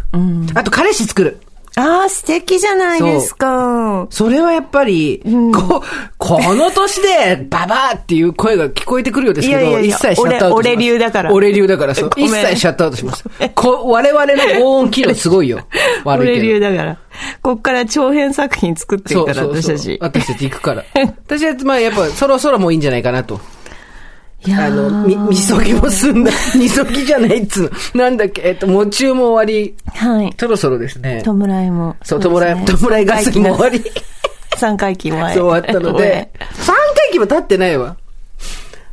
[0.58, 1.38] あと、彼氏作る。
[1.78, 4.08] ああ、素敵じゃないですか。
[4.10, 5.22] それはやっぱり、
[5.54, 5.82] こう、
[6.18, 10.70] この年で、ババアっていう声が聞こえてくるようですけど、いやいやいや一切シャットアウトします。
[10.70, 12.10] 俺俺流だから俺流だから、そう。
[12.16, 13.24] 一切シャットアウトします。
[13.54, 15.60] こ我々の防音機能すごいよ。
[16.04, 16.46] 悪 い俺けど。
[16.54, 16.98] 流だから。
[17.42, 19.98] こっから長編作品作っていくから、私たち。
[20.00, 20.84] 私たち行くから。
[21.26, 23.40] 私は、まあやっぱそろそろもういいんじゃないかなと。
[24.46, 26.30] あの、み、みそぎも済んだ。
[26.56, 28.04] みそぎじゃないっつうの。
[28.04, 29.74] なんだっけ、えっと、もちゅうも終わり。
[29.94, 30.32] はい。
[30.38, 31.22] そろそろですね。
[31.24, 31.32] 弔
[31.64, 31.96] いも。
[32.02, 33.82] そう、弔い、弔いガスも終わり。
[34.56, 35.34] 3回忌前。
[35.34, 36.76] そう終わったので、 3回
[37.12, 37.96] 忌も経ってないわ。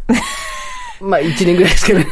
[1.01, 2.05] まあ、1年ぐらいですけどね。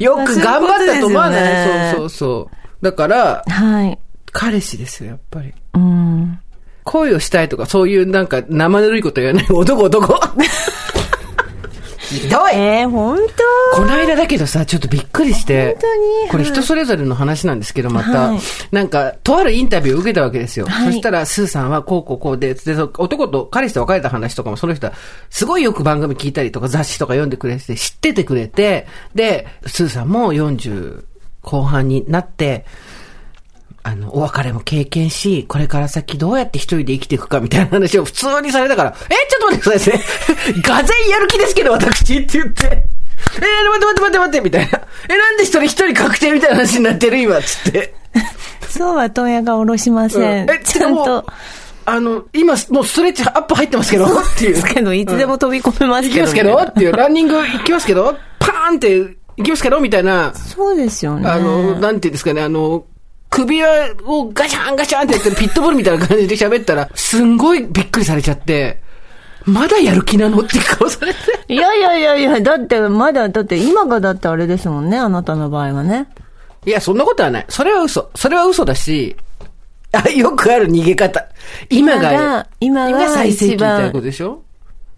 [0.00, 2.84] よく頑張ったと思わない、そうそうそう。
[2.84, 3.98] だから、はい。
[4.32, 5.54] 彼氏ですよ、やっぱり。
[5.74, 6.38] うん。
[6.82, 9.46] 恋をしたいとか、そういうなんか生ぬるいこと言わない。
[9.48, 10.20] 男男。
[12.18, 13.18] ひどいえー、本
[13.72, 13.80] 当？
[13.80, 15.72] この間だけどさ、ちょっとびっくりして。
[15.72, 16.30] 本当に？
[16.30, 18.30] これ人それぞれの話なんですけど、また。
[18.30, 18.38] はい
[18.70, 20.66] なんか、とあるインタビューを受けたわけですよ。
[20.66, 24.92] はいそしたら、スーさんはこうこうこうで、で、そ男と彼氏と別れた話とかもその人は、
[25.30, 31.04] すごいよく番組聞いたりとか雑誌とか読んでくれて、知っててくれて、で、スーさんも40
[31.42, 32.64] 後半になって、
[33.86, 40.62] あの、お別れも経験し、これから先どうやって一人で生きていくかみたいな話を普通にされたから、え、ちょっと待ってくださいね。
[40.62, 42.64] がぜんやる気ですけど、私って言って。
[42.66, 44.88] えー、待って待って待って待って、みたいな。
[45.10, 47.94] え、なんで一人一人確定みたいな話になってる今、つって。
[48.70, 50.50] そうは問屋が下ろしません。
[50.50, 51.26] え、ちゃんと。
[51.84, 54.54] あの、今、もうストレッチアップ入ってますけど、 っていう。
[54.54, 56.14] ですけど、いつでも飛び込めますけど。
[56.14, 58.96] 行きますけどっていう、ランニング行きますけど、パーンって
[59.36, 61.28] 行きますけどみたいな、そうですよね。
[61.28, 62.86] あの、なんていうんですかね、あの、
[63.34, 63.68] 首輪
[64.06, 68.80] をガシャンガシャンってやってるピットボールみたいな感じで喋ったら、すんごいびっくりされちゃって、
[69.44, 71.18] まだやる気なのって顔されて。
[71.48, 76.06] いやいやいやいや、だってまだ、だって今がだってあれですもんね、あなたの場合はね。
[76.64, 77.46] いや、そんなことはない。
[77.48, 78.08] それは嘘。
[78.14, 79.16] それは嘘だし、
[79.92, 81.26] あ、よくある逃げ方。
[81.68, 84.42] 今が、今が最盛期みたいなことでしょ？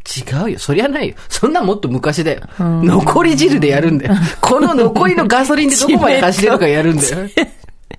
[0.07, 0.59] 違うよ。
[0.61, 1.17] そりゃないよ。
[1.29, 2.43] そんなもっと昔だよ。
[2.61, 4.15] 残り汁でやるんだよ。
[4.41, 7.29] この残りのガソリンでどこまで走れるかやるんだよ。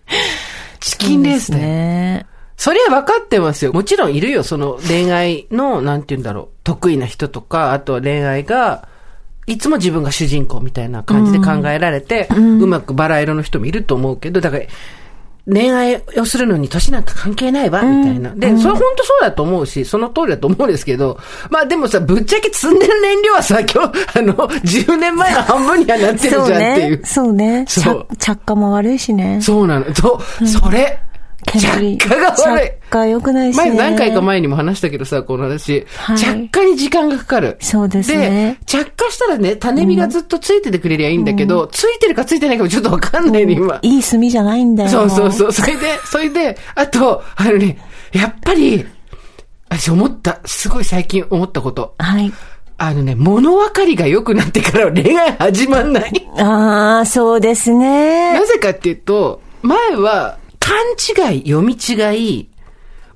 [0.80, 1.52] チキンレース。
[1.52, 2.26] ね。
[2.56, 3.74] それは分かってますよ。
[3.74, 4.44] もちろんいるよ。
[4.44, 6.48] その恋愛の、なんて言うんだろう。
[6.64, 8.88] 得意な人とか、あとは恋愛が、
[9.46, 14.64] いつも自分が主人公みたいな感じで考えられて、うまくバラ色の人もいると思うけど、だから、
[15.52, 18.36] 恋愛をするのに年なんか関係ないわ、みたいな。
[18.36, 21.18] で、それは本当そうだと思うし、その通りだと思うんですけど、
[21.50, 27.02] まあでもさ、ぶっちゃけ積んでる燃料はさ、今日、 あの、10年前の半分にはなってるじゃんっていうね。。
[27.06, 27.66] そうね。
[27.68, 29.40] そう着着火も悪いしね。
[29.42, 29.86] そうなの。
[29.96, 31.00] そう、それ。
[31.46, 32.68] 煙着火が悪い。
[32.68, 33.70] 着火良くないしね。
[33.70, 35.86] 前何回か前にも話したけどさ、この話。
[35.96, 37.58] はい着火に時間がかかる。
[37.62, 43.80] そうですねで、着火したらね、種火がずっとついててくれりゃいいんだけど、ついてるかついてないかもちょっとわかんないね、今。
[43.82, 44.90] いい炭じゃないんだよ。
[44.90, 45.52] そうそうそう。
[45.52, 47.78] それで、それで、あと、あのね、
[48.12, 48.86] やっぱり、
[49.70, 51.94] 私思った、すごい最近思ったこと。
[52.00, 52.32] はい。
[52.80, 56.30] あのね、物分かりが良くなってからは恋愛始まんない？
[56.38, 58.46] ああ、そうですねな。
[58.46, 62.50] ぜかっていうと、前は、勘違い、読み違い、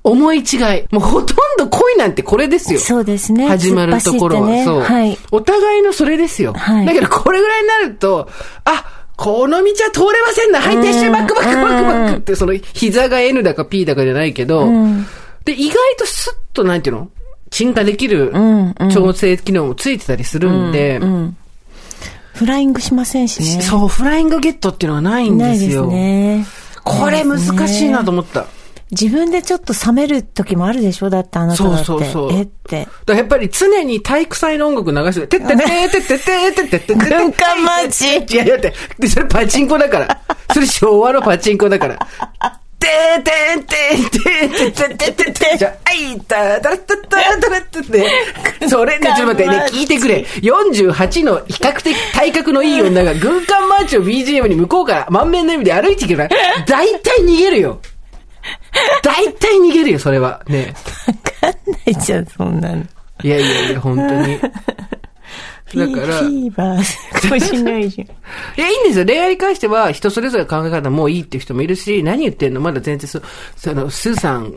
[0.02, 0.84] 思い違い。
[0.90, 2.80] もうほとんど恋なんてこれですよ。
[2.80, 3.46] そうですね。
[3.46, 5.18] 始まるところは、ねそう、はい。
[5.30, 6.54] お互いのそれですよ。
[6.54, 8.28] はいだけどこれぐらいになると、
[8.64, 10.60] あ、この道は通れませんな。
[10.60, 15.06] はい、撤収バックバックバックバックって、その膝が N だか P だかじゃないけど、ん
[15.44, 17.10] で、意外とスッとなんていうの？
[17.50, 21.36] 鎮火できるんうん調整機能もついてたりするんで、うん。
[22.34, 23.62] フライングしませんしね。
[23.62, 25.86] そう、フライングゲットっていうのはないんないですですよ。
[25.86, 26.46] ね。
[26.84, 28.46] これ難しいなと思った。
[28.90, 31.08] 自分でちょっと冷める時もあるでしょ？
[31.08, 31.84] だってあなただって。
[31.84, 32.86] そうそうそうえって。
[33.06, 40.20] やっぱり常に体育祭の音楽流して、てってってってってってってってってって軍艦マーチいや、だって、でそれパチンコだから。
[40.52, 42.60] それ昭和のパチンコだから。
[42.82, 48.68] てーてーててててててーじゃあ、いたたらたたたらたって。
[48.68, 50.24] それね、ちょっと待ってね、聞いてくれ。
[50.42, 56.28] 48の比較的体格のいい女が軍艦マーチを BGM に向こうから満面の意味で歩いていけば、
[56.66, 57.80] 大体逃げるよ。
[59.02, 60.42] 大体逃げるよ、それは。
[60.48, 60.74] ね。
[61.06, 62.84] わかんないじゃん、そんなの。
[63.22, 64.40] いやいやいや、本当に。
[65.74, 68.08] だから、フィーバーかもしないじゃん。
[68.56, 69.06] いや、いいんですよ。
[69.06, 72.60] 恋愛に関しては人それぞれ考え方もういいっていう人もいるし、何言ってんの？
[72.60, 73.20] まだ全然そ、
[73.56, 74.54] その、スーさん、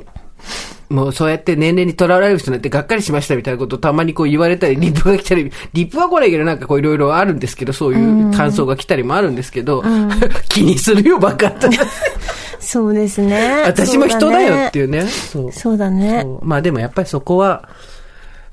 [0.89, 9.83] もうそうやって年齢にとらわれる人なんてがっかりしましたみたいなことをたまにこう言われたり、リップが来たり、リップは来ないけどなんかこういろいろあるんですけど、そういう感想が来たりもあるんですけど、
[10.49, 11.67] 気にするよ、バカって。
[12.59, 13.63] そうですね。
[13.65, 14.83] 私も人だよってう。
[14.83, 15.05] いうね。
[15.05, 15.51] そう。
[15.51, 16.25] そうだね。
[16.41, 17.69] まあでもやっぱりそこは、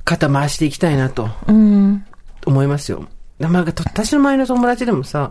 [0.05, 2.05] 肩回していきたいなとうん。
[2.45, 3.05] 思いますよ。
[3.49, 5.31] まあ、私の前の友達でもさ、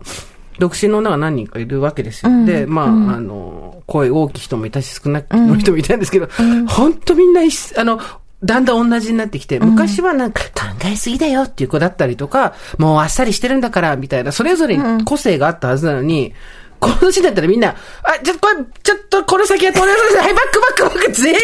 [0.60, 2.46] 独身の女が何人かいるわけですよ。
[2.46, 6.30] で、まあ、あの、声大きい人もいたし、少なくの人もいたんですけど、
[6.68, 8.00] 本当みんなあの、
[8.44, 16.34] だんだん同じになってきて、昔はなんか考えすぎだよっていう子だったりとか、もうあっさりしてるんだから、みたいな、それぞれに個性があったはずなのに、
[16.80, 20.22] この年だったらみんな、あ、ちょっとこれ、ちょっとこの先は通りません。
[20.22, 21.40] はい、バックバックバック、全員、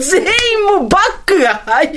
[0.00, 1.94] 全員もうバックが早い。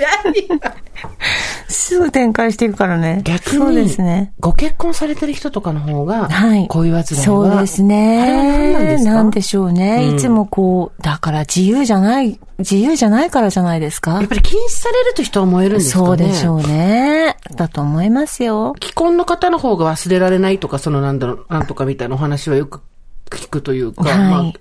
[1.67, 3.21] すぐ展開していくからね。
[3.23, 4.33] 逆に、そうですね。
[4.39, 6.67] ご結婚されてる人とかの方が、はい。
[6.67, 7.03] こういは。
[7.03, 8.21] そうですね。
[8.21, 9.11] あれは何なんですか？
[9.11, 10.07] なんでしょうね。
[10.09, 14.27] うんいつもこう、だから自由じゃない、自由じゃないからじゃないですかやっ。
[14.27, 16.05] ぱり禁止されると人は燃えるんですかね？
[16.07, 17.37] そうでしょうね。
[17.55, 18.75] だと思いますよ。
[18.81, 22.81] 既婚の方の方が忘れられないとか、そのなんだろう、なんとかみたいなお話はよく
[23.29, 24.53] 聞くというか、はいまあ、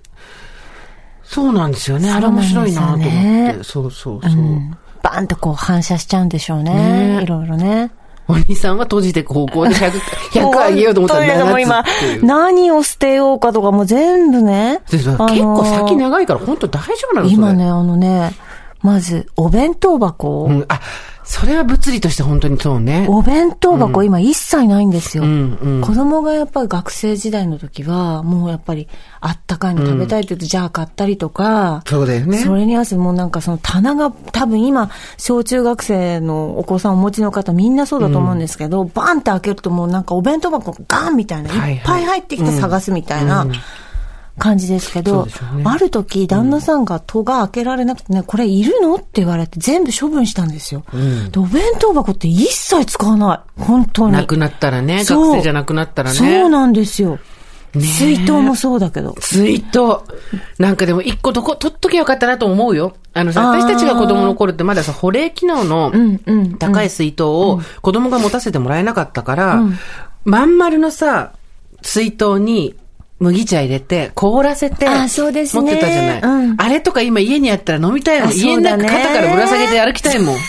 [1.23, 2.11] そうなんですよね。
[2.11, 3.57] あれ面白いなと思って。
[3.57, 4.31] ですそうそうそう。
[4.31, 4.77] うん。
[5.01, 7.17] バーンとこう反射しちゃうんでしょうね。
[7.17, 7.91] ねいろいろね。
[8.29, 9.91] お兄さんは閉じていく方向で100、
[10.33, 14.81] 100上げようと思ったらも今7つっていう、何を捨てようかとかも全部ね。
[14.89, 18.33] 結構先長いから本当大丈夫なの今ね、あのね、
[18.81, 20.45] まず、お弁当箱。
[20.49, 20.81] うん、あ、
[21.27, 23.05] それは物理として本当にそうね。
[23.09, 25.23] お弁当箱、今一切ないんですよ。
[25.23, 28.87] うんうん子供がやっぱり学生時代の時は、もうやっぱり
[29.19, 32.37] あったかいの食べたいって言うと、じゃあ買ったりとか、そうだよね。
[32.37, 43.51] それに合わせてもうなんかその棚が多分今、小中学生のお子さんお持ちの方みんなそうだと思うんですけど、バンって開けるともうなんかお弁当箱ガンみたいな、はいはいいっぱい入ってきて探すみたいなうん
[44.37, 45.31] 感じですけど、ね
[45.65, 48.95] ある時旦那さんが戸が開けられなくてね、これいるの？
[48.95, 50.83] って言われて全部処分したんですよ。
[51.31, 53.61] でお弁当箱って一切使わない。
[53.61, 54.13] 本当に。
[54.13, 56.15] なくなったらね、学生じゃなくなったらね。
[56.17, 57.19] そうなんですよ。
[57.73, 59.15] ね水筒もそうだけど。
[59.19, 60.05] ツイート。
[60.57, 62.95] なんかでも一個どこ、取っときゃよかったなと思うよ。
[63.13, 69.61] あのさ、私たちが子供の頃ってまださ、保冷機能のうんうん高い水筒を子供が持たせてもらえなかったから、
[70.23, 71.33] まん丸のさ、
[71.81, 72.75] 水筒に
[73.19, 76.21] 麦茶入れて、凍らせて、あーそうですね持ってたじゃない。
[76.21, 78.29] うんあれとか今家にあったら飲みたいもん。
[78.29, 80.37] あ家の中肩からぶら下げて歩きたいもん。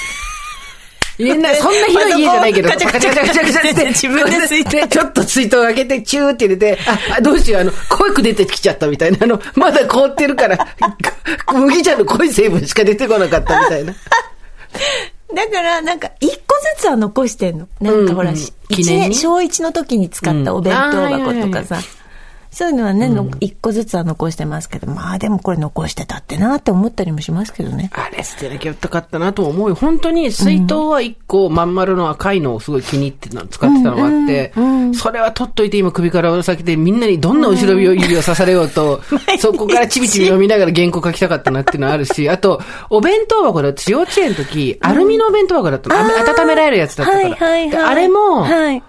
[1.18, 10.68] 家の中、そんな広い家じゃないけど、ガチャガチャガチャガチャって自分で水筒でちょっと水筒を開けて、チューって入れて、あ、あどうしよう、あの、濃く出てきちゃったみたいな、あの、まだ凍ってるから、
[11.52, 13.94] 麦茶の濃い成分しか出てこなかったみたいな。
[15.35, 16.37] だから、なんか、一個
[16.76, 17.68] ずつは残してんの。
[17.81, 21.81] なんかほら、うんうん年、小一の時に使ったお弁当箱とかさ。
[22.59, 27.88] そういうのはね、の一個ずつは残してますけど、まあでもこれ残してたってなって思ったりもしますけどね。
[27.94, 29.77] あれ捨てなきゃよかったなと思うよ。
[29.77, 34.53] 本当に水筒は一個まん丸の赤いのをすごい気に入ってた使ってたのがあって、
[34.92, 39.03] それは取っといて今首からぶら下げてみんなにどんな後ろ指を刺されようと、
[39.38, 45.94] そこからちびちび飲みながら原稿書きたかったなっていうのはあるし、 あと、お弁当箱だって幼稚園の時、アルミのお弁当箱だったの。
[45.97, 47.25] あ温められるやつだったから。
[47.29, 47.71] はいはいはい。
[47.71, 48.83] であれも、はい。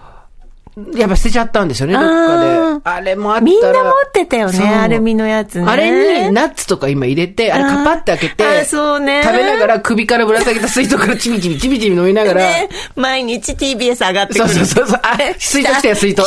[0.94, 2.50] やっぱ捨てちゃったんですよね、どっかで。
[2.84, 3.44] ああれもあったら。
[3.44, 5.66] みんな持ってたよそうね、アルミのやつね。
[5.66, 14.48] あれにナッツとか今入れて、あれカパって開けて、そうね食べながら首からぶら下げた水筒からちびちびちびちび飲みながら、ね、毎日 TBS 上がってくる。
[14.48, 16.22] そうそうそうそう、あ、 水筒来たよ、水筒。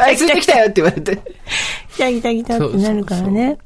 [0.00, 1.12] あ、 水筒来たよって言われて。
[1.14, 1.20] ギ
[1.98, 3.58] タギタギタってなるからね。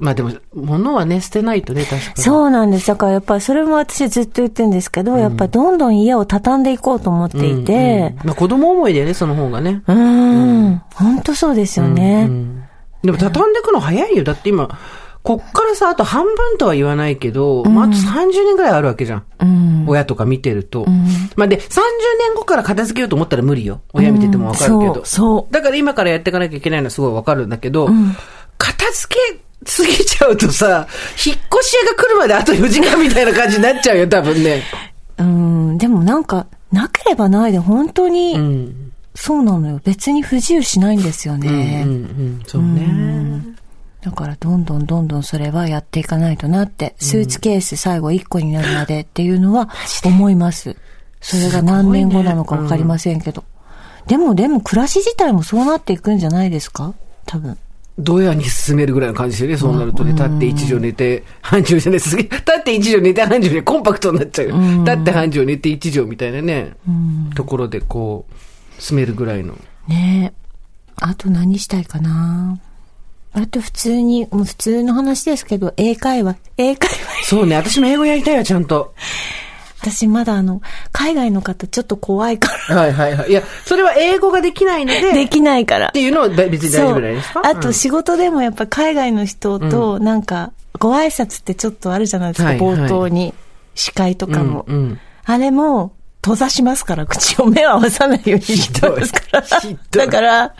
[0.00, 2.22] まあでも、物はね、捨てないとね、確かに。
[2.22, 2.86] そうなんです。
[2.88, 9.82] だからやっぱりそれも私ずっと言ってるんですけど、やっぱりどんどん家を畳んでいこうと思っていて、まあ子供思いでね、その方がね。
[9.86, 12.30] うん、本当そうですよね。
[13.02, 14.24] でも畳んでいくの早いよ。
[14.24, 14.78] だって今、
[15.22, 19.24] こっからさ、あと半分とは言わないけど、まああと30年ぐらいあるわけじゃん。
[19.40, 19.84] うん。
[19.86, 20.86] 親とか見てると。
[21.36, 21.60] まあで、30
[22.18, 23.82] 年後から片付けようと思ったら無理よ。
[23.92, 24.94] 親見ててもわかるけど。
[24.94, 27.90] そうそうだから今からやっていかなきゃいけないのはすごいわかるんだけど、
[28.56, 30.86] 片付けすぎちゃうとさ、
[31.24, 34.62] 引っ越し屋が来るまであと4時間みたいな感じになっちゃうよ、多分ね。
[35.18, 38.92] うん、でもなんか、なければないで本当うに、ん。
[39.14, 39.80] そうなのよ。
[39.84, 41.82] 別に不自由しないんですようん、ね。
[41.84, 42.42] うん、うん。
[42.46, 43.42] そうね。
[44.02, 49.68] だからどんどんどんどんそれはやっていかないとなって、スーツケース最後1個になるまでっていうのは
[50.04, 50.76] 思います。
[51.20, 53.44] それが何年後なのかわかりませんけど。
[54.06, 56.94] でもでも暮らし自体もそうなっていくんじゃないですか？
[57.26, 57.58] 多分。
[58.02, 60.12] ドヤに進めるぐらいの感じですよね、そうなるとね。
[60.12, 62.16] 立って一畳寝て、半畳じゃないです。
[62.16, 64.56] 立って一畳寝て、半畳でコンパクトになっちゃうよ。
[64.84, 66.74] 立って半畳寝て一畳みたいなね、
[67.34, 68.26] ところでこ
[68.78, 69.54] う、進めるぐらいの。
[69.88, 70.40] ねえ。
[70.96, 72.58] あと何したいかな
[73.32, 76.36] あと普通に、もう普通の話ですけど、英会話。
[76.56, 77.24] 英会話。
[77.24, 78.94] そうね、私も英語やりたいよ、ちゃんと。
[79.80, 80.60] 私まだあの、
[80.92, 82.76] 海外の方ちょっと怖いから。
[82.76, 83.30] はいはいはい。
[83.30, 85.92] いや、それは英語ができないので、できないからっ。
[85.92, 87.42] ていうのは別に大丈夫じゃないですか？
[87.46, 93.34] あと仕事でもやっぱ海外の人となんか、ご挨拶ってちょっとあるじゃないですか、はいはい冒頭に。
[93.74, 94.64] 司会とかも。
[94.68, 95.92] うんうんあれも、
[96.22, 99.42] 閉ざしますから、口を目を合わさないようにしてますから。
[100.06, 100.54] だから、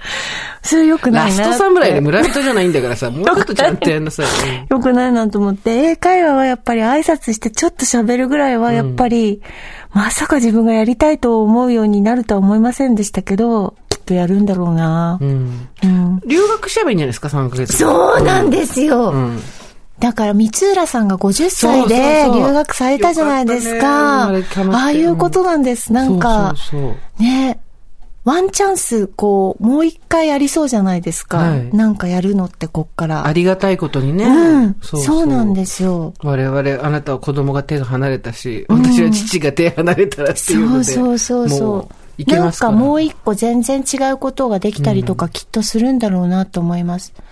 [0.63, 1.49] それ良くないな。
[1.49, 4.67] ラスト侍で村人じゃないんだからさ、もうちょっとちゃんとやんなさいよ。
[4.71, 9.43] 良くないなと思って、英会話はやっぱり挨拶してちょっと喋るぐらいはやっぱり、
[9.93, 15.19] まさか自分がやりたいと思うようになるとは思いませんでしたけど、きっとやるんだろうな。
[15.21, 15.69] うん。
[15.83, 17.77] うん留学しちゃえばいいんじゃないですか、3ヶ月。
[17.77, 19.11] そうなんですよ。
[19.11, 19.43] うん。
[20.01, 24.25] だから、三浦さんが50歳そうそうでそう留学されたじゃないですか。
[24.25, 24.33] あ
[24.73, 25.93] ああいうことなんです。
[25.93, 27.61] なんか、そうそうそうね、
[28.25, 31.39] ワンチャンス、こう、もう一回ありそうじゃないですか。
[31.39, 33.27] はいなんかやるのって、こっから。
[33.27, 34.25] ありがたいことにね。
[34.25, 34.77] うん。
[34.81, 36.15] そうなんですよ。
[36.23, 40.85] 我々、あなたは子供が手が離れたし、私は父が手離れたらっていうので。
[40.85, 41.89] そうそうそうもそ
[42.27, 42.31] う。
[42.31, 47.15] なんかもう一個全然違うことができたりとかきっとするんだろうなと思います。
[47.17, 47.25] うん。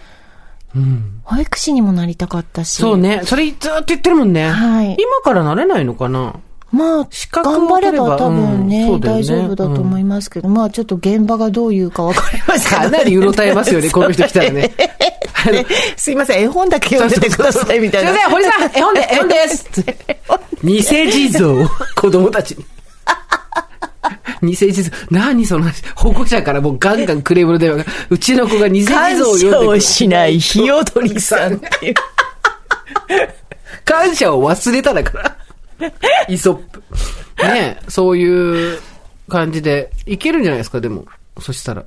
[1.25, 2.75] 保育士にもなりたかったし。
[2.77, 2.99] そう。
[2.99, 3.23] ね。
[3.25, 4.51] それずっと言ってるもんね。
[4.51, 6.35] はい今からなれないのかな？
[6.71, 14.71] まあ、資格を頑張ればば多分ね,、うんね大丈夫だと思いますけど、まあちょっと現場がどういうかわかりませんかなりうろたえますよね、 この人来たらね。
[15.97, 18.13] すいません、絵本だけ読んでてくださいみたいな。
[18.13, 19.71] すいません、堀さん、絵本で、絵本です
[20.63, 22.67] 偽地蔵、子供たちに。
[24.43, 29.81] 偽地蔵、何その話、保護者からもうガンガンクレームの電話が、うちの子が偽地蔵を読んでくる。
[29.81, 31.95] しないひよどりさんっていう。
[33.85, 35.37] 感謝を忘れただから。
[36.29, 36.83] イソップ。
[37.43, 38.81] ねえそういう
[39.29, 41.05] 感じで、いけるんじゃないですか、でも。
[41.41, 41.85] そしたら。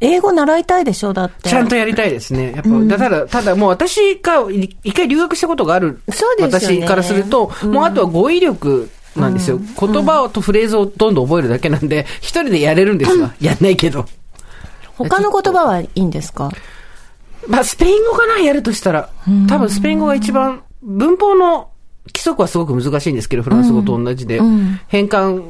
[0.00, 1.48] 英語習いたいでしょだって。
[1.48, 2.52] ちゃんとやりたいですね。
[2.56, 6.00] やっぱ、だただ、ただもう私がい一回留学したことがある。
[6.10, 9.58] そうですよね私からすると、もうあとは語彙力なんですよ。
[9.58, 13.34] 言葉とフレーズをどんどん覚えるだけなんで、一人でやれるんですわ。
[13.40, 14.06] やんないけど。
[14.96, 16.50] 他の言葉はいいんですか？
[17.48, 19.10] まあ、スペイン語かな、やるとしたら。
[19.48, 21.70] 多分スペイン語が一番、文法の
[22.06, 24.38] 規則はすごく難しいんですけど、フランス語と同じで。
[24.40, 25.42] ん変換、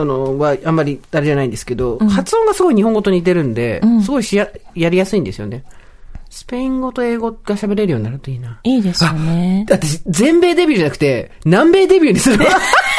[0.00, 5.64] あの、はあんまりあれじゃないんですけど、発音がすごい日本語と似てるんで、すごいしや、やりやすいんですよね。
[6.28, 8.60] スペイン語と英語が喋れるようになるといいな。
[8.62, 9.64] いいですよね。
[9.68, 12.52] だって、全米デビューじゃなくて、南米デビューにするわ。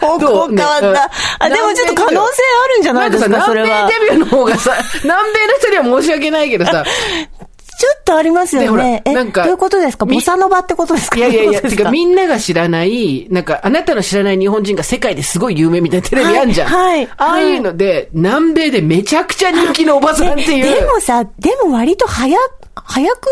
[0.00, 1.10] 方向変わった。
[1.38, 3.66] あ、でもちょっと可能性あるんじゃないですか、それは。
[3.66, 4.30] 南米デビュー。
[4.30, 4.72] の方がさ、
[5.04, 9.02] 南米の人には申し訳ないけどさ、ちょっとありますよね。
[9.06, 10.04] え、どなんかういうことですか？
[10.04, 11.16] みボサノバってことですか？
[11.16, 16.68] いやいやいや、てかみんなが知らない、なんかあなたの知らない日本人が世界ですごい有名みたいなテレビあんじゃん。
[16.68, 17.08] はいはい。
[17.16, 20.74] ああいうので、南米でめちゃくちゃ人気のおばさんっていう。
[20.74, 22.36] でもさ、でも割と早、
[22.74, 23.28] 早く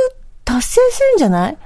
[0.47, 1.59] 達成するんじゃない？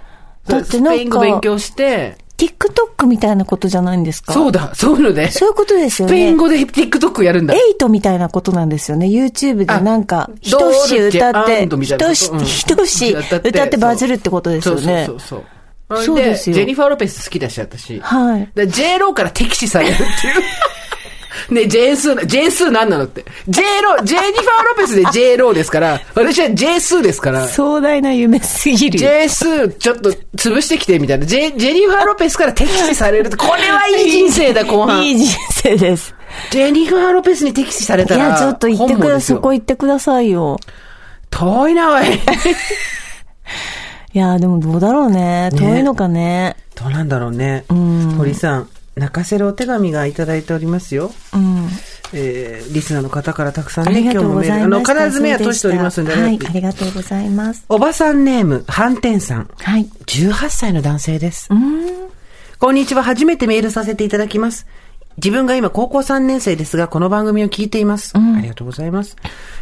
[0.48, 4.32] だってなスペインんか、語勉強して、TikTok みたいなことじゃないんですか？
[4.32, 5.30] そうだ、そういうので。
[5.30, 6.36] そういうことですよスペインね。
[6.36, 7.54] 語で TikTok やるんだ。
[7.54, 9.06] エイトみたいなことなんですよね。
[9.06, 15.20] YouTube でなんか、あひとし歌って、ひとしうん、ひとし歌ってバズるってことですよねそう。
[15.20, 15.44] そうそうそ
[15.96, 16.04] う。
[16.04, 18.00] そうですよジェニファー・ロペス好きだし、私。
[18.00, 18.48] はい。
[18.54, 20.08] で J ローから敵視されるっていう。
[21.50, 23.24] ね、J 数、J 数何なのって。
[23.48, 27.46] J ロー、ジェニファー・ロペスで J ローですから、私は J 数ですから。
[27.48, 28.98] 壮大な夢すぎる。
[28.98, 31.26] J 数、ちょっと潰してきてみたいな。
[31.26, 33.36] ジェ、ジェニファー・ロペスから敵視されるって。
[33.36, 35.02] これはいい人生だ、後半。
[35.06, 36.14] いい人生です。
[36.50, 38.26] ジェニファー・ロペスに敵視されたら。
[38.26, 39.20] いや、ちょっと言ってください。
[39.22, 40.58] そこ行ってくださいよ。
[41.30, 42.04] 遠いな、おい。
[44.14, 45.50] いや、でもどうだろうね。
[45.56, 46.56] 遠いのかね。
[46.74, 47.64] どうなんだろうね。
[47.72, 51.12] ん堀さん、泣かせるお手紙がいただいておりますよ。
[51.34, 51.68] うん。
[52.14, 54.80] えー、リスナーの方からたくさんね、ありがとうございあの。
[54.80, 57.64] 必ず目は閉じておりますんで、はい、ねありがとうございます。
[57.68, 59.50] おばさんネーム、反転さん。
[59.58, 59.86] はい。
[60.06, 61.48] 18歳の男性です。
[61.50, 62.10] うーん。
[62.58, 63.02] こんにちは。
[63.02, 64.66] 初めてメールさせていただきます。
[65.16, 68.12] 自分が今高校3年生ですが、この番組を聞いています。
[68.16, 69.16] ありがとうございます。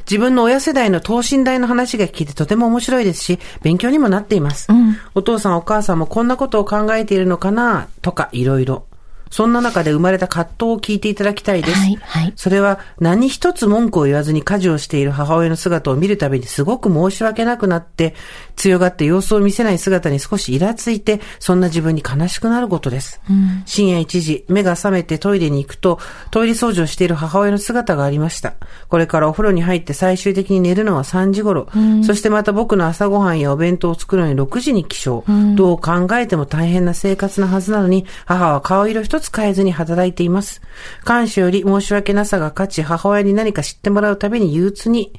[0.09, 4.69] 自分の親世代の等身大の話が聞けてとても面白いですし、勉強にもなっています。
[5.15, 8.87] お父さんお母さんもこんなことを考えているのかなとかいろいろ。
[9.31, 11.79] そんな中で生まれた葛藤を聞いていただきたいです。
[11.79, 18.15] はいはいそれは何一つ文句を言わずに家事をしている母親の姿を見るたびにすごく申し訳なくなって、
[18.57, 23.21] 強がって様子を見せない姿に少しイラついて、そんな自分に悲しくなることです。
[23.67, 25.99] 深夜1時、目が覚めてトイレに行くと、
[26.31, 28.55] トイレ掃除をしている母親の姿がありました。
[28.89, 31.69] これからお風呂に入って最終的に寝るのは3時頃。
[32.05, 35.23] そしてまた僕の朝ごはんやお弁当を作るのに6時に起床。
[35.55, 40.63] どう考えても大変な生活なはずなのに、母は顔色一つ変えずに働いています。
[41.05, 45.13] 感謝より申し訳なさが勝ち、母親に何か知ってもらうたびに憂鬱に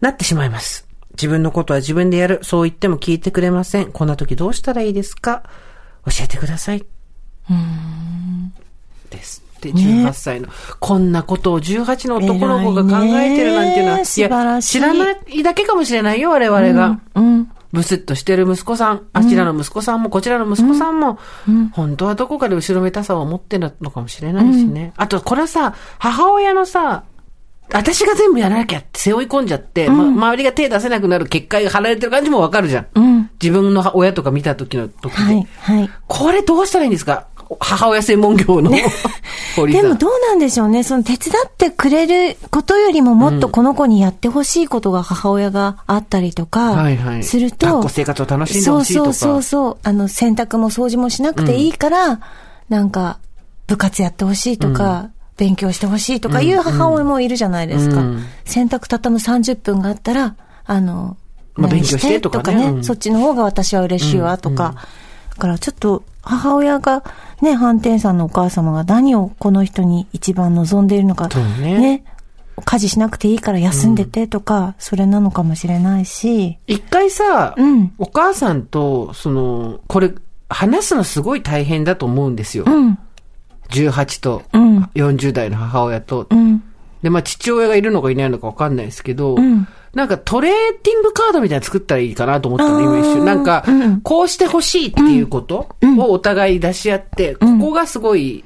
[0.00, 0.86] なってしまいます。
[1.12, 2.40] 自分のことは自分でやる。
[2.42, 3.92] そう言っても聞いてくれません。
[3.92, 5.42] こんな時どうしたらいいですか？
[6.06, 6.84] 教えてください。
[9.10, 9.42] です。
[9.60, 17.00] で、18歳の、こんなことを18の男の子が考えてるなんていうのは、偉いねい知らないだけかもしれないよ、我々が。
[17.14, 17.50] うん。
[17.72, 21.18] ブスッとしてる息子さん、あちらの息子さんも、こちらの息子さんも、
[21.72, 24.92] 本当はどこかで後ろめたさを持ってるのかもしれないしね。
[24.96, 27.04] あと、これはさ、母親のさ、
[27.72, 32.86] 私が全部やらなきゃって背負い込んじゃって、ま、周りが手出せなくなる結界が張られてる感じもわかるじゃん。
[32.96, 33.30] うん。
[33.40, 35.22] 自分の親とか見た時の時で。
[35.22, 35.90] はい、はい。
[36.08, 37.28] これどうしたらいいんですか？
[37.58, 38.70] 母親専門業の。
[39.70, 40.84] でもどうなんでしょうね。
[40.84, 46.86] その手伝ってくれることよりももっとこの子にやってほしいことが母親があったりとか
[47.22, 49.12] すると、生活を楽しんでほしいとか。
[49.12, 49.42] そうそうそう。
[49.42, 49.76] そう。
[49.82, 52.20] あの、洗濯も掃除もしなくていいから、
[52.68, 53.18] なんか、
[53.66, 57.96] 部活やってほしいとか、勉強してほしいとかいう母親もいるじゃないですか。
[57.96, 58.24] うん。
[58.44, 60.36] 洗濯畳む30分があったら、
[60.66, 61.16] あの、
[61.56, 62.66] 何まあ勉強してとかね。
[62.66, 62.84] うん。
[62.84, 64.74] そっちの方が私は嬉しいわとか。
[65.30, 67.02] だからちょっと母親が
[67.40, 71.28] ね、反転さんのお母様が何をこの人に一番望んでいるのか。
[71.30, 72.04] そうね
[72.64, 76.58] 家事しなくていいから休んでてとか、それなのかもしれないし。
[76.66, 80.12] 一回さ、うんお母さんと、その、これ、
[80.48, 82.64] 話すのすごい大変だと思うんですよ。
[82.66, 82.98] うん。
[83.70, 86.26] 18とうん40代の母親と。
[86.28, 86.62] うん。
[87.02, 93.24] で、まあ、父親がいるのかいないのかわかんないですけど、んなんかトレーディングカードみたいなの作ったらいいかなと思ったの、今一瞬。
[93.24, 94.00] なんか、うん。
[94.02, 95.68] こうしてほしいっていうこと
[95.98, 98.44] をお互い出し合って、ここがすごい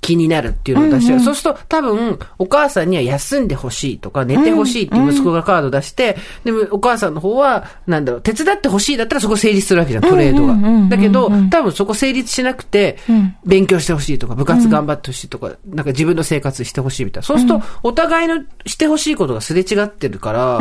[0.00, 1.20] 気になるっていうのを出し合う。
[1.20, 10.96] そうすると、多分、お母さんには休んでほしいとか、寝てほしいっていう息子がカード出して、でも、お母さんの方は、なんだろう、手伝ってほしいだったらそこ成立するわけじゃん、トレードうんうんうんうんが。
[10.96, 12.96] だけど、多分そこ成立しなくて、
[13.44, 17.26] 勉強してほしいとか、部活頑張ってほしいとか、なんか自分の生活してほしいみたいな。
[17.26, 20.60] そうすると、お互いのしてほしいことがすれ違ってるから、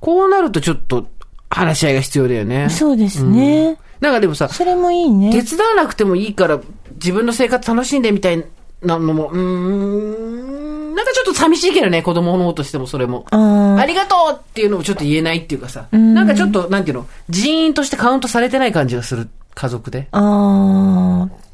[0.00, 1.08] こうなるとちょっと
[1.50, 2.68] 話し合いが必要だよね。
[2.70, 3.78] そうですね。
[4.00, 5.32] なんかでもさ、それもいいね。
[5.32, 6.60] 手伝わなくてもいいから
[7.04, 8.42] 自分の生活楽しんでみたい
[8.80, 13.26] なのも、うーん、なんかちょっと寂しいけどね、子供の方としてもそれも。
[13.30, 20.08] ありがとうっていうのもちょっと言えないっていうかさ、なんかちょっと、なんていうの、人員としてカウントされてない感じがする、家族で。
[20.12, 21.44] あー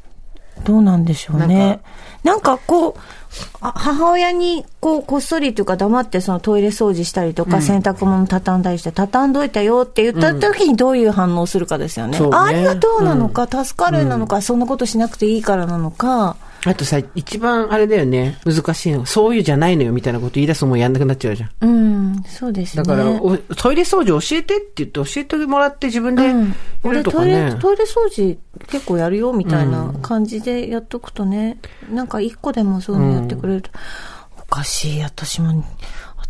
[0.63, 2.29] どうなんでしょうねか。
[2.29, 2.95] なんかこう、
[3.61, 12.17] あ母親にこうこっそりというか黙ってそのトイレ掃除したりとか、洗濯物畳んだりして畳んどいたよって言った時にどういう反応するかですよね。
[12.17, 16.35] そうねあありがとうなのか、助かるなのか、そんなことしなくていいからなのか。
[16.65, 19.05] あとさ、一番あれだよね、難しいの。
[19.05, 21.49] そういうじゃないのよみたいなこと言い出すともうやんなくなっちゃうじゃん。
[21.61, 22.83] うん、そうですね。
[22.83, 27.31] だから、おトイレ掃除教えてって言って教えてもらって自分でやうん、る俺とかね。
[27.31, 28.37] トイレ、トイレ掃除
[28.67, 31.57] 結構やるよみたいな感じでやっとくとね、
[31.91, 33.71] なんか一個でもそういうのやってくれると、
[34.39, 35.63] おかしい、私も、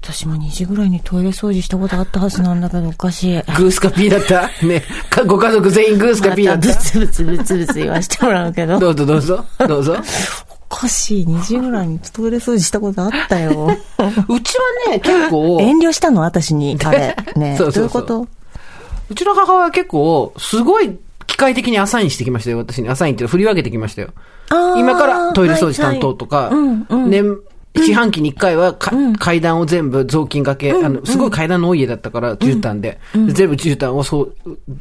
[0.03, 3.35] 私も2時ぐらいにトイレ掃除したことあったはずなんだけど、おかしい。
[3.35, 4.49] グースかピーだった？
[4.65, 4.83] ね。
[5.09, 6.67] かご家族全員グースかピーだった？
[6.69, 9.45] またブツブツブツブツ言わしてもらうけど、どうぞどうぞ。
[9.67, 9.95] どうぞ。
[10.71, 13.67] おかしい、2時ぐらいにトイレ掃除したことあったよ。
[13.69, 14.55] うち
[14.87, 17.15] はね、結構、遠慮したの私に、あれ。
[17.35, 18.31] ね そうそうそうどういうこ
[19.11, 20.97] うちの母親は結構、すごい
[21.27, 22.89] 機械的にアサインしてきましたよ、私に。
[22.89, 24.09] アサインっていうの振り分けてきましたよ。
[24.77, 27.37] 今からトイレ掃除担当とか、はいはいうんうん年、
[27.73, 32.99] 四半期に一回はか、階段を全部雑巾掛け、あの、すごい階段の多い家だったから、絨毯で。
[33.13, 34.35] で全部絨毯をそう、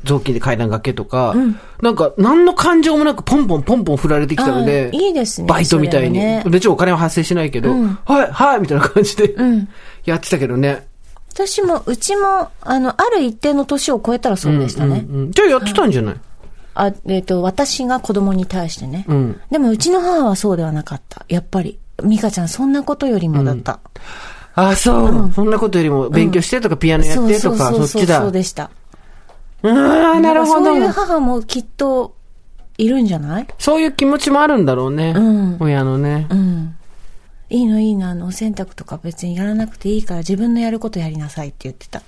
[0.05, 1.35] 雑巾で階段掛けとか、
[1.83, 5.11] なんか、何の感情もなくポンポンポンポン振られてきたので、い。
[5.11, 6.21] いですねバイトみたいに。
[6.51, 9.69] 別にお金は発生しないけど、はい、はい、みたいな感じで、ん。
[10.05, 10.87] やってたけどね。
[11.33, 15.07] 私も、うちも、あの、ある一定の年を超えたらそうでしたね。
[15.09, 16.17] うんうんじゃあやってたんじゃない？
[16.75, 19.05] あ、えっ、と、私が子供に対してね。
[19.09, 19.41] うん。
[19.51, 21.25] でも、うちの母はそうではなかった。
[21.29, 21.79] やっぱり。
[22.03, 23.81] 美香ちゃん、そんなことよりもだった。
[24.55, 28.21] あ、そう、そんなことよりも勉強してとか、ピアノやってとか、そっちだ。
[28.21, 28.71] そうでした。
[29.63, 30.65] うーん、なるほど。
[30.67, 32.15] そういう母もきっと、
[32.79, 33.47] いるんじゃない？
[33.59, 35.13] そういう気持ちもあるんだろうね。
[35.15, 36.27] うん親のね。
[36.31, 36.77] うん。
[37.51, 42.01] いいのいいの、あの、お洗濯とか別にやらなくていいから自分のやることやりなさいって言ってた。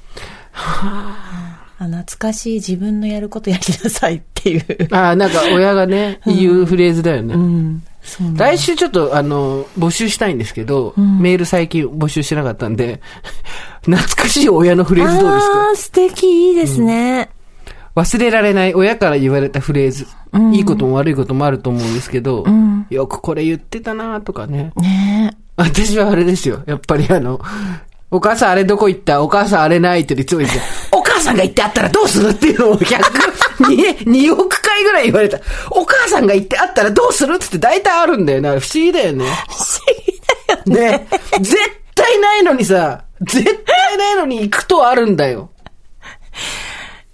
[0.55, 4.89] あ懐かしい自分のやることやりなさいっていう。
[4.93, 7.35] ああ、なんか親がね、言うフレーズだよね。
[7.35, 7.41] うん。
[7.41, 7.92] そうなんだ
[8.37, 13.01] 来週ちょっと、あの、募集したいんですけど、メール最近募集してなかったんで、
[13.85, 15.69] 懐かしい親のフレーズどうですか？
[15.69, 17.29] あー、素敵、いいですね。
[17.95, 20.07] 忘れられない親から言われたフレーズ。
[20.53, 22.45] いいことも悪いこともあると思うんですけど、
[22.91, 24.73] よくこれ言ってたなとかね。
[24.77, 25.37] ね。
[25.57, 26.63] 私はあれですよ。
[26.67, 27.39] やっぱりあの、
[28.11, 29.23] お母さんあれどこ行った？
[29.23, 30.59] お母さんあれないっていつも言って、
[30.91, 32.31] お母さんが言ってあったらどうする？
[32.31, 32.97] っていうのを100、
[33.61, 35.39] 2, 2億回ぐらい言われた。
[35.71, 37.37] お母さんが言ってあったらどうする？
[37.37, 38.49] ってって大体あるんだよね。
[38.49, 39.25] あれ不思議だよね。
[39.25, 39.67] 不思
[40.07, 40.21] 議
[40.67, 40.99] だよね。
[40.99, 41.09] ね。
[41.41, 41.57] 絶
[41.95, 45.51] 対ないのにさ、絶対ないのに行くとあるんだよ。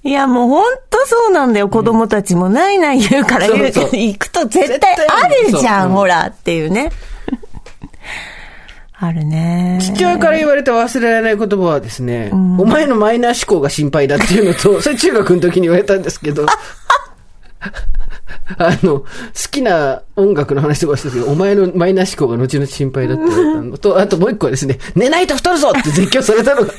[0.05, 1.69] いや、もうほんとそうなんだよ。
[1.69, 6.91] 子供たちもないない言うから言うけど、行くと絶対あるじゃん、ほら、っていうね。
[9.01, 9.79] あるね。
[9.83, 16.47] 父親から言われた忘れられない言葉はですね、お前のマイナー思考が心配だっていうのと、それ中学の時に言われたんですけど、
[18.59, 19.07] あの、好
[19.51, 26.73] きな音楽の話とかした時お前のマイナー思考が後々心配だって言われたのと、あともう一個はですね、寝ないと太るぞって絶叫されたのが、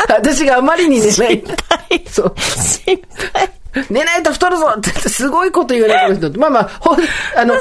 [0.08, 1.44] 私があまりに寝ない。
[2.08, 2.34] そう。
[2.38, 3.00] 心
[3.32, 3.50] 配。
[3.88, 6.96] 寝ないと太るぞってすごいこと言われる人って、まあまあ、ほ
[7.36, 7.58] あの、い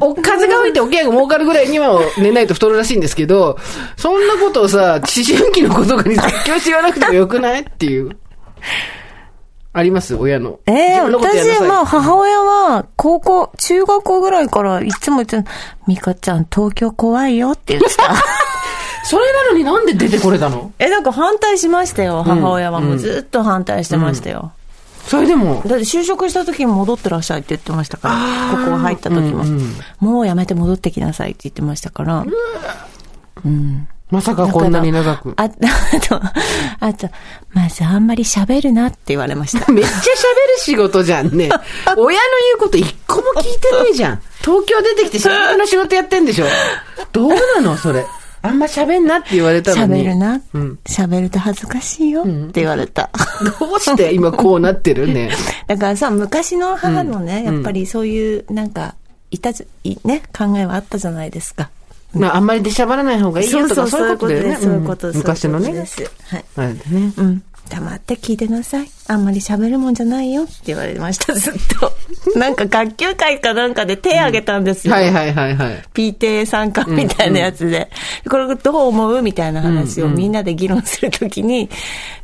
[0.00, 3.56] お風が吹いておけやが儲かるぐらいには寝ないと太るらしいんですけど、
[3.96, 5.02] そんなことをさ、思
[5.38, 7.60] 春期の子とかに絶叫して言わなくてもよくない？
[7.60, 8.10] っていう。
[9.74, 10.60] あります親の。
[10.66, 15.50] ええ自分のことやんな私、まあ、母親は、高校、中学校ぐらいからいつも言ってた、
[15.86, 18.14] ミカちゃん、東京怖いよって言ってた。
[19.04, 20.72] それなのになんで出てこれたの？
[20.78, 22.80] え、なんか反対しましたよ、母親は。
[22.80, 24.52] もうずっと反対してましたよ。
[25.06, 32.24] それでも、だって就職した時に戻ってらっしゃいって言ってましたから、ここ入った時も、うんうんもうやめて戻ってきなさいって言ってましたから。
[34.12, 35.32] まさかこんなに長く。
[35.38, 36.20] あ、 あと、
[36.80, 37.08] あと、
[37.54, 39.64] まずあんまり喋るなって言われました。
[39.72, 40.06] めっちゃ喋る
[40.58, 41.48] 仕事じゃんね。
[41.96, 42.12] 親の言
[42.56, 44.20] うこと一個も聞いてないじゃん。
[44.42, 46.46] 東京出てきて仕事の仕事やってんでしょ。
[47.12, 48.04] どうなのそれ。
[48.42, 50.02] あんま喋んなって言われたのに。
[50.02, 50.78] 喋るなうん。
[50.84, 53.08] 喋ると恥ずかしいよって言われた。
[53.58, 55.30] どうして今こうなってるね。
[55.68, 58.94] だからさ、昔の母のね、やっぱりそういう、なんか、
[59.30, 61.70] いたず、いね、考えはあったじゃないですか。
[62.14, 64.56] まあ、あんまり出しゃばらない方がいいよとか、そういうことだよね。
[64.56, 65.18] そういうことうんです。
[65.18, 65.86] 昔のね
[66.28, 66.44] はい。
[66.56, 67.12] あれでね。
[67.16, 67.42] うん。
[67.68, 68.88] 黙って聞いてなさい。
[69.08, 71.92] あんまり喋るもんじゃないよって言われました、 ずっと。
[72.38, 74.94] なんか学級会かなんかで手挙げたんですよ。
[74.94, 75.82] はいはいはいはい。
[75.92, 77.90] PTA 参加みたいなやつで、
[78.28, 81.68] これどう思うみたいな話をみんなで議論するときに、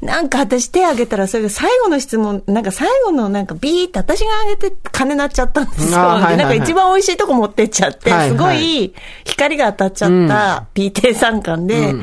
[0.01, 5.99] なんか私手挙げたらそれが最後の質問、なんか最後のなんかビーって私が挙げて金なっちゃったんですよ。
[5.99, 11.95] はいはいはいでなんか一番美味しいとこ持ってっちゃって、はいはいすごい光が当たっちゃった PTA 参観で、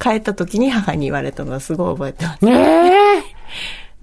[0.00, 2.44] 帰った時に母に言われたのはすごい覚えてます。
[2.44, 2.52] ね
[3.18, 3.22] え。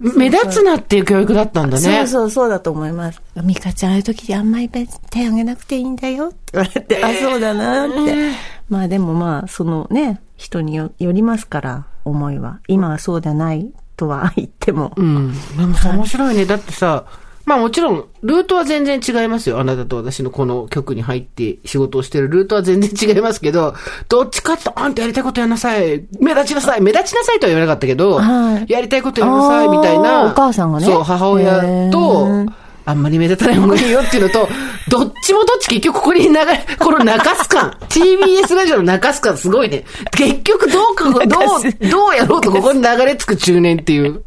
[0.00, 1.82] 目立つなっていう教育だったんだね。
[1.82, 3.20] そうそうそうだと思います。
[3.42, 8.30] ミカちゃんああいう時あんまり手挙げなくていいんだよって言われて、あ、そうだなって。
[8.68, 12.60] まあでもまあ、そのね、人によよりますから、思いは。
[12.68, 14.92] 今はそうではないとは言っても。
[14.96, 15.32] うん。
[15.56, 16.46] でもさ、面白いね。
[16.46, 17.04] だってさ、
[17.48, 19.58] まあもちろん、ルートは全然違いますよ。
[19.58, 23.74] あなたと私のこの局に入って仕事をしてるルートは全然違いますけど、
[24.10, 26.04] どっちかって、あんたやりたいことやんなさい。
[26.20, 26.82] 目立ちなさい。
[26.82, 30.24] 目立ちなさいとは言わなかったけど、はいやりたいことやんなさい、みたいあな。
[30.26, 32.52] ーお母さんがねそう、母親へとー、
[32.84, 34.46] あんまり目立たない方がいいよっていうのと、
[34.90, 37.70] どっちもどっち結局ここに流れ、この中須感。
[37.88, 39.84] TBS ラジオの中須感すごいね。
[40.12, 44.22] 結局どうか、どう、どうやろうとここに流れ着く中年っていう。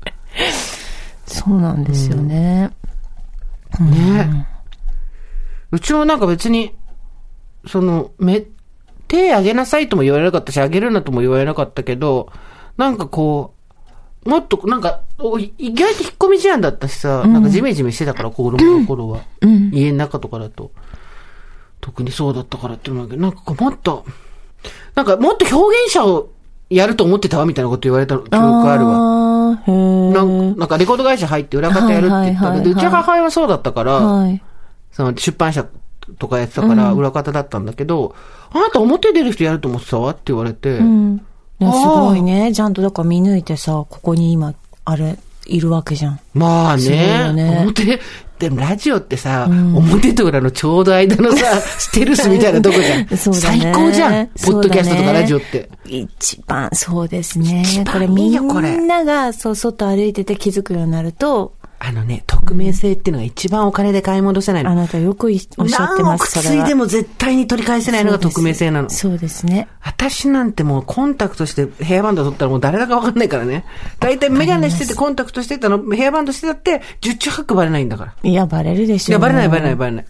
[1.28, 2.72] そうなんですよね。
[3.80, 4.47] ね。
[5.72, 6.76] うちもなんか別に、
[7.67, 8.45] その、め、
[9.07, 12.32] 手あげなさいとも言われなかったし、あげるなとも言われなかったけど、
[12.78, 13.53] なんかこ
[14.26, 19.22] う、もっと、なんか、お意外と引っ込み思案だったしさ、なんかジメジメしてたから、子供の頃は。
[19.72, 20.72] 家の中とかだと。
[21.82, 24.05] 特にそうだったからっていうけど、なんかこうもっと、
[24.95, 26.30] なんかもっと表現者を
[26.72, 28.93] やると思ってたわみたいなこと言われた記憶あるわ。
[28.93, 34.41] なーんなんかレコード会社入って裏方やるって言ったけど、うちの母親はそうだったから、はい。
[34.91, 35.65] その出版社
[36.17, 38.15] とかやってたから裏方だったんだけど、
[38.51, 41.26] あなた表出る人やると思ってたわって言われて、うん。
[41.59, 42.53] すごいね。
[42.53, 44.53] ちゃんとだから見抜いてさ、ここに今、
[44.86, 46.19] あれ、いるわけじゃん。
[46.34, 47.99] まあねね表、
[48.41, 52.99] でもラジオってさ、表と裏のちょうど間のさ、 ステルスみたいなとこじゃん。
[53.01, 54.27] ね最高じゃん。
[54.29, 55.69] ポッドキャストとかラジオって。
[55.85, 57.63] 一番、そうですね。
[57.85, 58.29] 番これみ
[58.77, 61.53] んなが、そう、外歩いてて気づくようになると、
[61.84, 64.69] あのね、匿名性っていうのが一番お金で買い戻せないの。
[64.69, 66.63] あなたよくいおっしゃって何億ます、それは。
[66.63, 68.89] ついでも絶対に取り返せないのが匿名性なの。
[68.91, 69.67] そうですね。
[69.82, 73.65] 私なんてもうコンタクトしてヘアバンド取ったらもう誰だかわかんないからね。
[73.99, 78.15] 大体メガネしててコンタクトしてたの、ヘアバンドしてたって、十中八九バレないんだから。
[78.21, 79.13] いや、バレるでしょ。
[79.13, 80.05] いや、バレないバレないバレない。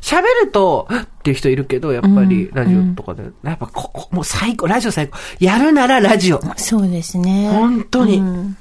[0.00, 3.24] 喋ると、っていう人いるけど、やっぱりラジオとかで。
[3.42, 5.18] やっぱここ、もう最高、ラジオ最高。
[5.40, 6.40] やるならラジオ。
[6.56, 7.50] そうですね。
[7.50, 8.18] 本当に。
[8.18, 8.56] うん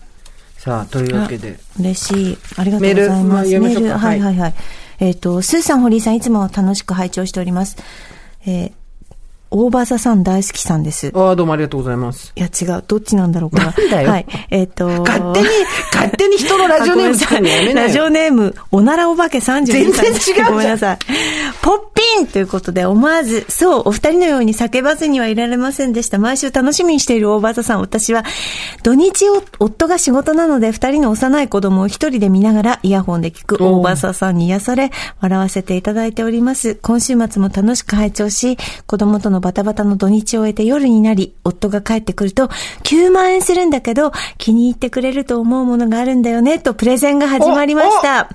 [0.65, 1.59] さあ、というわけで。
[1.79, 2.37] 嬉しい。
[2.57, 3.13] ありがとうございます。
[3.13, 4.53] メールまあ読みましょうかはいはいはい。
[4.99, 7.77] えっ、と、スーさん、堀井さん、いつも楽しく拝聴しております。
[8.47, 8.71] えー、
[9.51, 11.11] 大場座さん大好きさんです。
[11.13, 12.33] ああ、どうもありがとうございます。
[12.35, 12.83] いや、違う。
[12.87, 13.73] どっちなんだろう、これは。
[13.77, 14.25] なんだよはい。
[14.49, 15.47] えっ、と、勝手に、
[15.93, 18.05] 勝手に人のラジオネーム作るのやめな ラジよ。
[18.05, 20.13] オネーム、おならお化け32歳。
[20.13, 20.97] 全然違うごめんなさい。
[21.61, 26.17] ポッピーンということで、思わず、そう、お二人のように叫ばずにはいられませんでした。
[26.17, 28.23] 毎週楽しみにしている大場さん、私は、
[28.83, 34.91] 土日を、夫が仕事なので、二人の幼い子供を一人で見ながら、イヤホンで聞く大場さんに癒され、
[35.21, 36.75] 笑わせていただいております。
[36.81, 42.47] 今週末も楽しく拝聴し、子供とのバタバタの土日を終えて夜になり、夫が帰ってくると、
[42.81, 48.27] 9万円するんだけど、気に入ってくれると思うものがあるんだよね、とプレゼンが始まりました。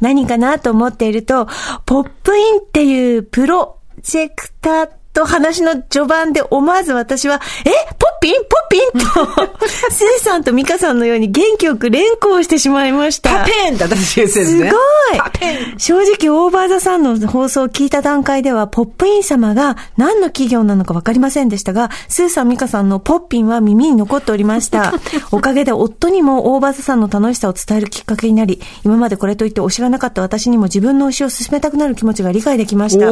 [0.00, 1.48] 何かなと思っていると、
[1.84, 7.70] ポップインっていうプロジェクターと話の序盤で思わず私は、え？
[7.98, 8.34] ポッピン？
[8.34, 8.90] ポッピン？
[9.00, 13.30] と、 スーさんとミカさんのように元気よく連呼してしまいました。
[13.30, 14.68] パペンって私先生ですすごね。
[14.68, 14.72] い
[15.16, 24.94] パペン正直、オーバーザさんの放送を聞いた段階では、ポップイン様が何の企業なのか分かりませんでしたが、スーさん、ミカさんのポッピンは耳に残っておりました。
[25.30, 33.06] おかげで夫にもオーバーザさんの楽しさを伝えるきっかけになり、今までこれといってお知らなかった私にも自分の推しを進めたくなる気持ちが理解できました。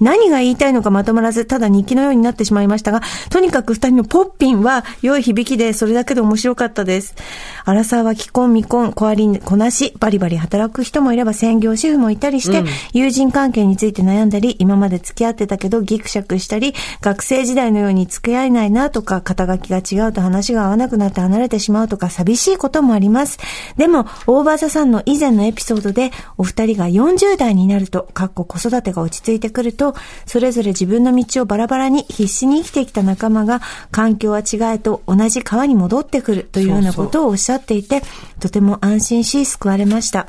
[0.00, 3.00] 何が言いたいのかまとまらず、ただ日記のようになってしまいましたが、
[3.30, 7.14] とにかく二人のポッピンは良い響きで、それだけで面白かったです。
[7.64, 23.38] アラサーは既婚未婚、小割りこなし、バリバリ働く人もいれば専業主婦もいたりして、友人関係について悩んだり、今まで付き合ってたけどギクシャクしたり、学生時代のように付き合えないなとか、肩書きが違うと話が合わなくなって離れてしまうとか、寂しいこともあります。
[23.76, 29.94] でも、オーバーザさんの以前のエピソードで、お二人が40代になると、かっこ子育てが落ち着いてくると、
[30.26, 33.60] それぞれ自分の道をバラバラに必死に生きてきた仲間が、
[33.90, 38.02] 環境は違えと同じ川に戻ってくるというようなことをおっしゃっていて、
[38.40, 40.26] とても安心し救われました。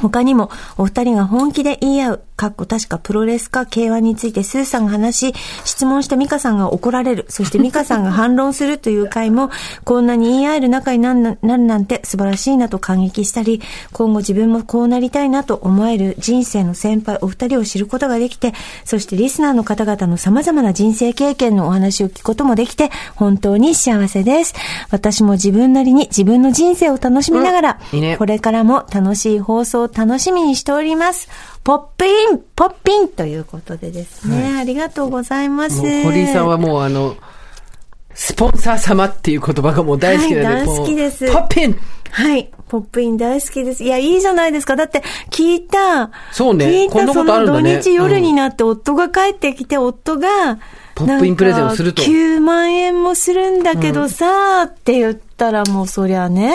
[0.00, 5.34] 他にも、お二人が本気で言い合う、かっこ確かプロレスか K1 についてスーさんが話し、
[5.64, 9.50] 質問してミカさんが怒られる、そしてミカさんが反論するという回も、
[9.84, 18.52] こんなに言い合える仲になるななるなんて素晴らしいなと感激したり、今後自分もこうなりたいなと思える人生の先輩お二人を知ることができて、
[18.84, 24.54] そしてリスナーの方々の様々な人生経験のお話を聞くこともできて、本当に幸せです。
[24.90, 31.28] 私も自分なりに自分の人生を楽しみながら、うんいいねこれからも楽しい放送を楽しみにしております。
[31.64, 34.58] ポッピンポッピンということでですね。
[34.58, 35.80] ありがとうございます。
[36.04, 37.16] 堀井さんはもうあの、
[38.14, 41.78] スポンサー様っていう言葉がもう大好きなんで、はい大好きですポッピン
[42.10, 42.50] はい。
[42.68, 43.84] ポップイン大好きです。
[43.84, 44.74] いや、いいじゃないですか。
[44.74, 50.58] だって、聞いた、そうね聞いたその土日夜になって、夫が帰ってきて、夫が、
[50.94, 56.54] ポップインプレゼンをするとなんか9万円もするんだけどさ、って言ったらもうそりゃね、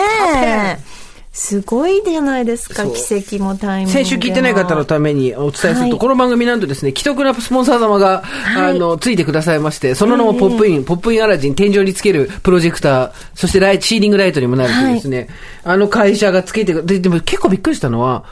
[1.32, 3.92] すごいじゃないですか、奇跡もタイムも。
[3.92, 5.98] 先週聞いてない方のためにお伝えすると、はい。
[5.98, 8.22] この番組なんとですね、既得なスポンサー様が、
[8.54, 8.56] い。
[8.58, 15.28] あの、ついてくださいまして、その名もポップイン、ポップインアラジン、天井につけるプロジェクター、そしてライト、シーリングライトにもなるというですね、
[15.64, 18.24] あの会社がつけてくで、でも結構びっくりしたのは、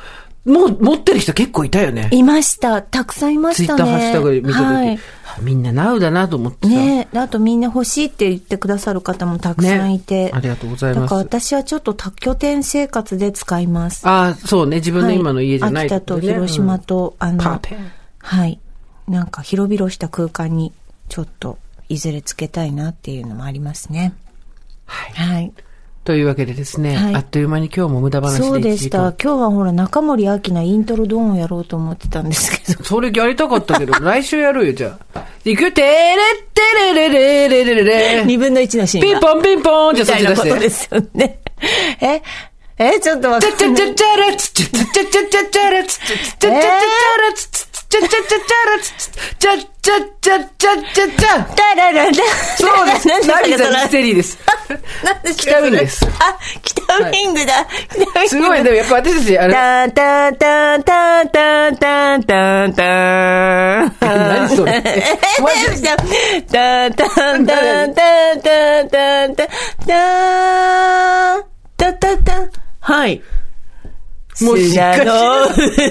[0.45, 2.09] もう持ってる人結構いたよね。
[2.13, 2.81] いました。
[2.81, 3.67] たくさんいましたね。
[3.67, 4.99] ツイッターハッシュタグで見たとき、はい
[5.43, 6.75] みんなナウだなと思ってさ。
[6.75, 10.25] ねえ、あとみんな欲しいって言ってくださる方もたくさんいて。
[10.25, 14.07] ねありがとうございますだから私はちょっと多拠点生活で使います。
[14.09, 18.61] ああ、そうね、自分の今の家じゃないはい、秋田と広島と、あの、パーペンはい。
[19.09, 20.73] なんか広々した空間に
[21.09, 24.15] ちょっといずれつけたいなっていうのもありますね。
[24.87, 25.13] はい。
[25.13, 25.53] はい。
[26.11, 29.13] というわけでですね、はいあっという間に今日も無駄話でそうでし一た。
[29.13, 32.79] 時今日はほら、中森明菜イントロドンをやろうと思ってたんですけど。
[32.81, 35.23] 間 それやりたかったけど、来週やるよ、じゃあ。
[35.45, 38.25] いくよ、てれってれれれれれれれ。
[38.27, 39.21] 二分の一のシーンが。
[39.21, 40.59] ピンポンピンポンじゃあそっち出して。
[40.59, 41.39] ですよね。
[42.01, 42.21] え
[42.77, 43.57] えちょっと待って。
[43.57, 52.15] チャチャチャチャラツチャチャチャチャチャチャラツチャチャチャチャチャラツチャチャチャチャチャラツチャチャチャチャチャチャチャタラララ。
[52.57, 53.09] そうです。
[53.09, 54.39] 何ラビザミでしたっけステリーです。
[55.03, 57.67] 何ですか北ウィングですあ、北ウィングだ。
[57.67, 62.85] 北ウィングすごい、でもやっぱ私たち、あれ、タンタンタンタンタンタンタンタ
[63.87, 63.97] ン。
[64.01, 69.45] 何それえマジでタンタンタンタンタンタンタンタ
[71.39, 71.45] ン
[71.77, 72.51] タンタンタン。
[72.79, 73.21] はい。
[74.45, 75.47] もうしっかり砂の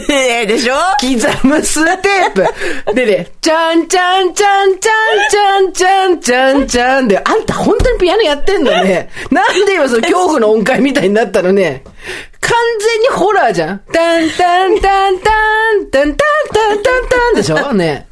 [0.08, 2.94] 上でしょ刻むステープ。
[2.94, 9.10] でね、ちゃんちゃんちゃんちゃんちゃんちゃんちゃんちゃんで、あんた本当にピアノやってんのね。
[9.32, 11.84] なんで今その恐怖の音階みたいになったのね。
[12.42, 13.80] 完全にホラーじゃん。
[13.92, 15.32] タンタンタンタ
[15.76, 16.16] ン、タンタン
[16.52, 18.08] タンタンタンでしょね。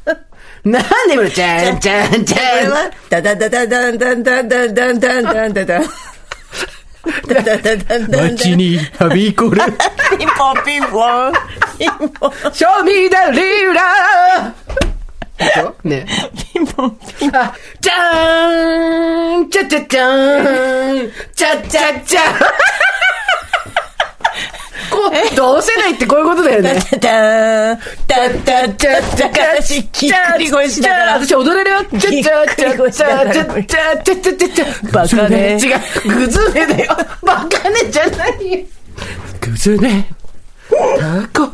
[0.64, 2.72] なんで今のちゃんちゃんちこれゃん。
[2.72, 5.66] は、ダダダダダンダンダンダンダンダンダンダンダン。
[5.66, 5.84] ダン
[7.28, 8.34] ダンダン。
[8.56, 9.60] にはびこる。
[10.18, 11.32] ピンポンピンポン。
[11.78, 12.30] ピンポン。
[12.52, 14.52] Show me the real love!
[15.38, 15.74] でしょ？
[15.84, 16.06] ね。
[16.52, 17.40] ピンポンピンポン。
[17.40, 22.20] あ、じゃーんちゃちゃちゃーんちゃちゃちゃ
[24.90, 26.74] こう、同世代ってこういうことだよね。
[26.90, 31.12] タターン、タッタッタッタからし、ぎっくり腰だから。
[31.14, 31.84] 私踊れるよ。
[31.84, 36.14] ちゃちゃちゃちゃちゃちゃちゃちゃちゃちゃバカね違う。
[36.14, 36.96] グズネだよ。
[37.22, 38.58] バカねじゃないよ。
[39.40, 40.06] グズネ。
[40.98, 41.50] タコ、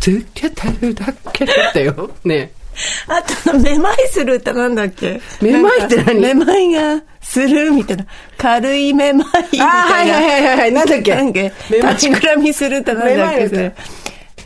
[0.00, 2.10] つけてるだけだよ。
[2.24, 2.52] ね
[3.08, 5.20] あと、めまいする歌なんだっけ？
[5.40, 6.20] めまいって何？
[6.20, 8.06] めまいがするみたいな。
[8.38, 9.66] 軽いめまいみたいな。
[9.66, 10.72] あはいはいはいはい。
[10.72, 11.14] なんだっけ？
[11.14, 13.48] なんけめまい立ちくらみする歌なんだっけ？
[13.48, 13.72] それ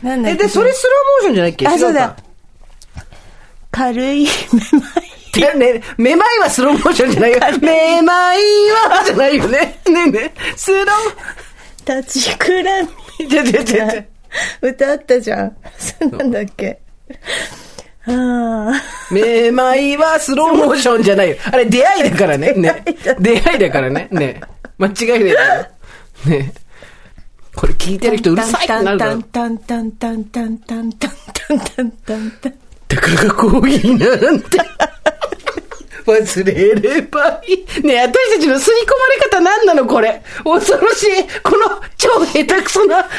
[0.03, 1.67] なんだっえ、けで、それスローモーションじゃないっけ？
[1.67, 2.15] あ、そうだ。
[3.71, 5.57] 軽いめまい。
[5.57, 7.39] ね、めまいはスローモーションじゃないよ。
[7.61, 8.37] めまい
[8.89, 9.57] はじゃないよね。
[9.85, 10.31] ねえねえ。
[10.55, 10.85] スロ
[11.85, 12.89] 立ちくらみ。
[13.19, 13.29] ー。
[13.29, 14.03] ちょちょちょちょ。
[14.61, 15.57] 歌あったじゃん。
[16.11, 16.79] なんだっけ？
[19.11, 21.37] めまいはスローモーションじゃないよ。
[21.45, 22.53] あれ出会いだからね。
[22.53, 22.83] ね。
[23.19, 24.07] 出会いだからね。
[24.11, 24.41] ね。
[24.77, 25.37] 間違いないよ。
[26.27, 26.53] ね。
[27.55, 29.11] これ聞いてる人うるさいってなるだろ。
[29.11, 32.53] タンタンタンタンタンタンタンタンタンタン。
[32.87, 34.57] だからがコーヒーなんて。
[36.05, 37.83] 忘れればいい。
[37.83, 40.21] ねえ私たちの吸い込まれ方何なのこれ。
[40.43, 41.07] 恐ろしい。
[41.41, 43.09] この超下手くそな、下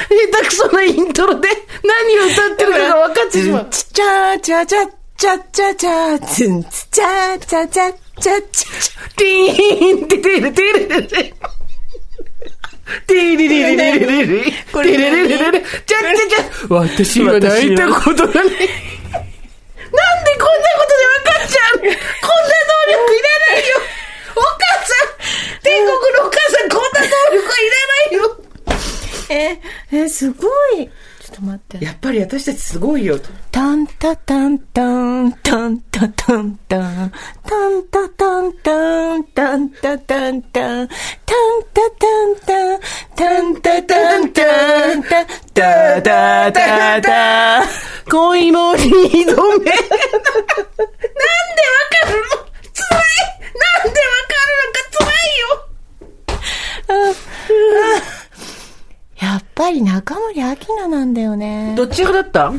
[0.41, 1.49] 手くそなイントロで
[1.83, 3.67] 何を歌ってるかが分かってしまう。
[3.71, 8.77] ちゃちゃちゃちチャチャチャツンツチャチャチャチャチャ
[9.17, 11.07] チーンテテレテレテレ
[13.07, 18.73] ティリリリリリリリティリリリリリチャチャチャ私は泣いことがないなんでこんな
[20.69, 23.73] ことで分かっちゃこんな能力いらないよ
[24.37, 25.17] お母さん
[25.63, 28.47] 天国のお母さんこんな能力はいらないよ
[29.29, 29.61] え、
[29.91, 30.47] え、すご
[30.79, 30.89] い。
[31.27, 31.85] ちょっと待って。
[31.85, 33.19] やっぱり私たちすごいよ。
[33.51, 37.13] タンタタンタンタンタタンタン
[37.43, 40.93] タンタタンタンタンタタンタンタン
[41.75, 42.79] タタンタン
[43.17, 47.65] タンタタンタンタタタタタ
[48.09, 48.87] 恋も二
[49.25, 49.43] 度目。
[49.43, 49.75] なんでわ
[51.91, 52.31] かるの
[52.73, 53.03] 辛い
[53.53, 55.43] なんでわかるのか辛い
[57.11, 58.15] よ
[59.21, 61.75] やっぱり中森明菜なんだよね。
[61.77, 62.53] どっち派だった？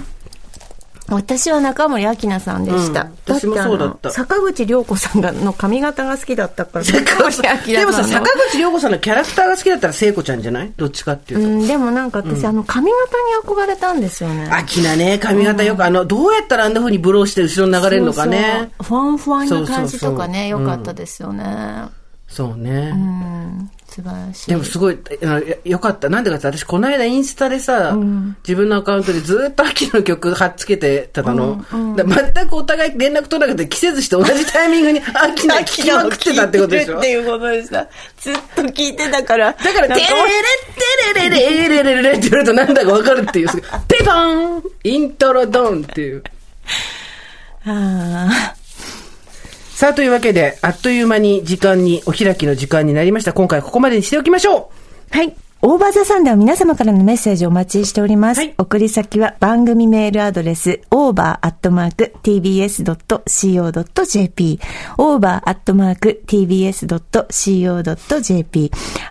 [1.09, 3.03] 私は中森明菜さんでした。
[3.03, 6.85] うん私もそうだった坂口涼子さんがの髪型が好きだったから。
[6.85, 10.73] 中森明菜でもさ、坂口涼子さんのキャラクターが好きだったら聖子ちゃんじゃない？
[10.75, 11.47] どっちかっていうと。
[11.47, 14.49] うん、でもなんか私、あの髪型に憧れたんですよね。
[14.51, 18.37] あきなね、髪型よく、あの、どうやったらあんな風にブローして後ろに流れるのかね。
[18.41, 18.83] そうそう。
[18.83, 21.85] ふわんふわんな感じとかね、そうそうそう良かったですよね。
[22.27, 22.91] そうね。
[22.93, 24.49] うん、素晴らしい。
[24.51, 24.97] でもすごい、
[25.65, 26.07] よかった。
[26.07, 27.97] なんでかって私この間インスタでさ、
[28.47, 31.65] 自分のアカウントでずっと秋の曲貼っつけてたの。
[31.95, 36.97] だ全くお互い連絡取らなくて季節して同じタイミングに 秋の聴きまくってたってことでしょ？
[36.99, 37.87] っていうことでした。
[38.21, 39.51] ずっと聞いてたから。
[39.51, 40.03] だから、テレレ
[41.15, 43.47] テレレレレレレって言われるとなんだかわかるっていう。
[43.89, 46.23] ペパーンイントロドンっていう。
[47.65, 48.53] あ
[49.77, 53.31] さあ、というわけで、あっという間に時間に、お開きの時間になりました。
[53.31, 54.71] 今回ここまでにしておきましょ
[55.11, 55.35] うーはい。
[55.61, 58.39] オーバーザサンダーは皆様からのメッセージをお待ちしております。
[58.39, 61.59] はい送り先は番組メールアドレス over.tbs.co.jp
[64.97, 65.91] over.tbs.co.jp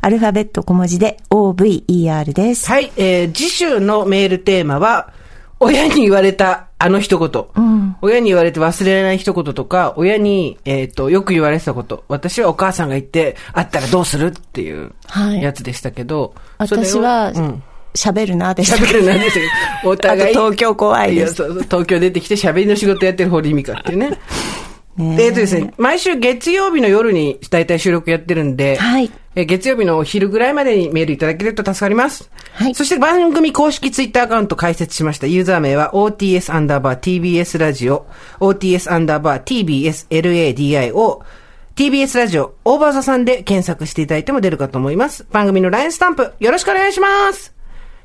[0.01, 2.69] アルファベット小文字で over です。
[2.69, 5.13] はい、えー、次週のメールテーマは、
[5.61, 7.97] 親に言われたあの一言。
[8.03, 12.05] 親に言われて忘れられない一言とか、親に、えっ、と、よく言われてたこと。
[12.09, 16.35] 私はお母さんが言って、あったらどうするっていうはいやつでしたけど。
[16.67, 17.63] それを私はうん。
[17.95, 18.77] 喋るなでした。
[18.77, 19.49] 喋るなんですよ。
[19.85, 20.35] お互い。
[20.35, 24.19] 東京怖いです東京出てきて喋りの仕事やってる堀井美香っていうね。
[24.97, 32.31] ねえっとですね、毎週月曜日の夜に大体収録やってるんで、はいえー月曜日のお昼ぐらいまでにメールいただけると助かります。
[32.53, 35.27] はいそして番組公式ツイッターアカウント開設しました。
[35.27, 38.07] ユーザー名は OTS アンダーバー TBS ラジオ、
[38.41, 41.21] OTS アンダーバー TBS LADIO、
[41.77, 45.27] TBS ラジオ、オーバーザさんで検索していただいても出るかと思います。
[45.31, 47.56] 番組の LINE スタンプ、よろしくお願いします。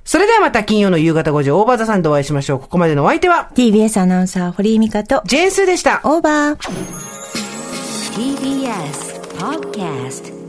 [0.04, 2.60] それではまた金曜の夕方5時、オーバーザさんでお会いしましょう。
[2.60, 6.02] ここまでのお相手は、TBS アナウンサー堀井美香とジェーンスーでした。
[6.04, 6.58] オーバー。
[8.16, 10.40] TBS Podcast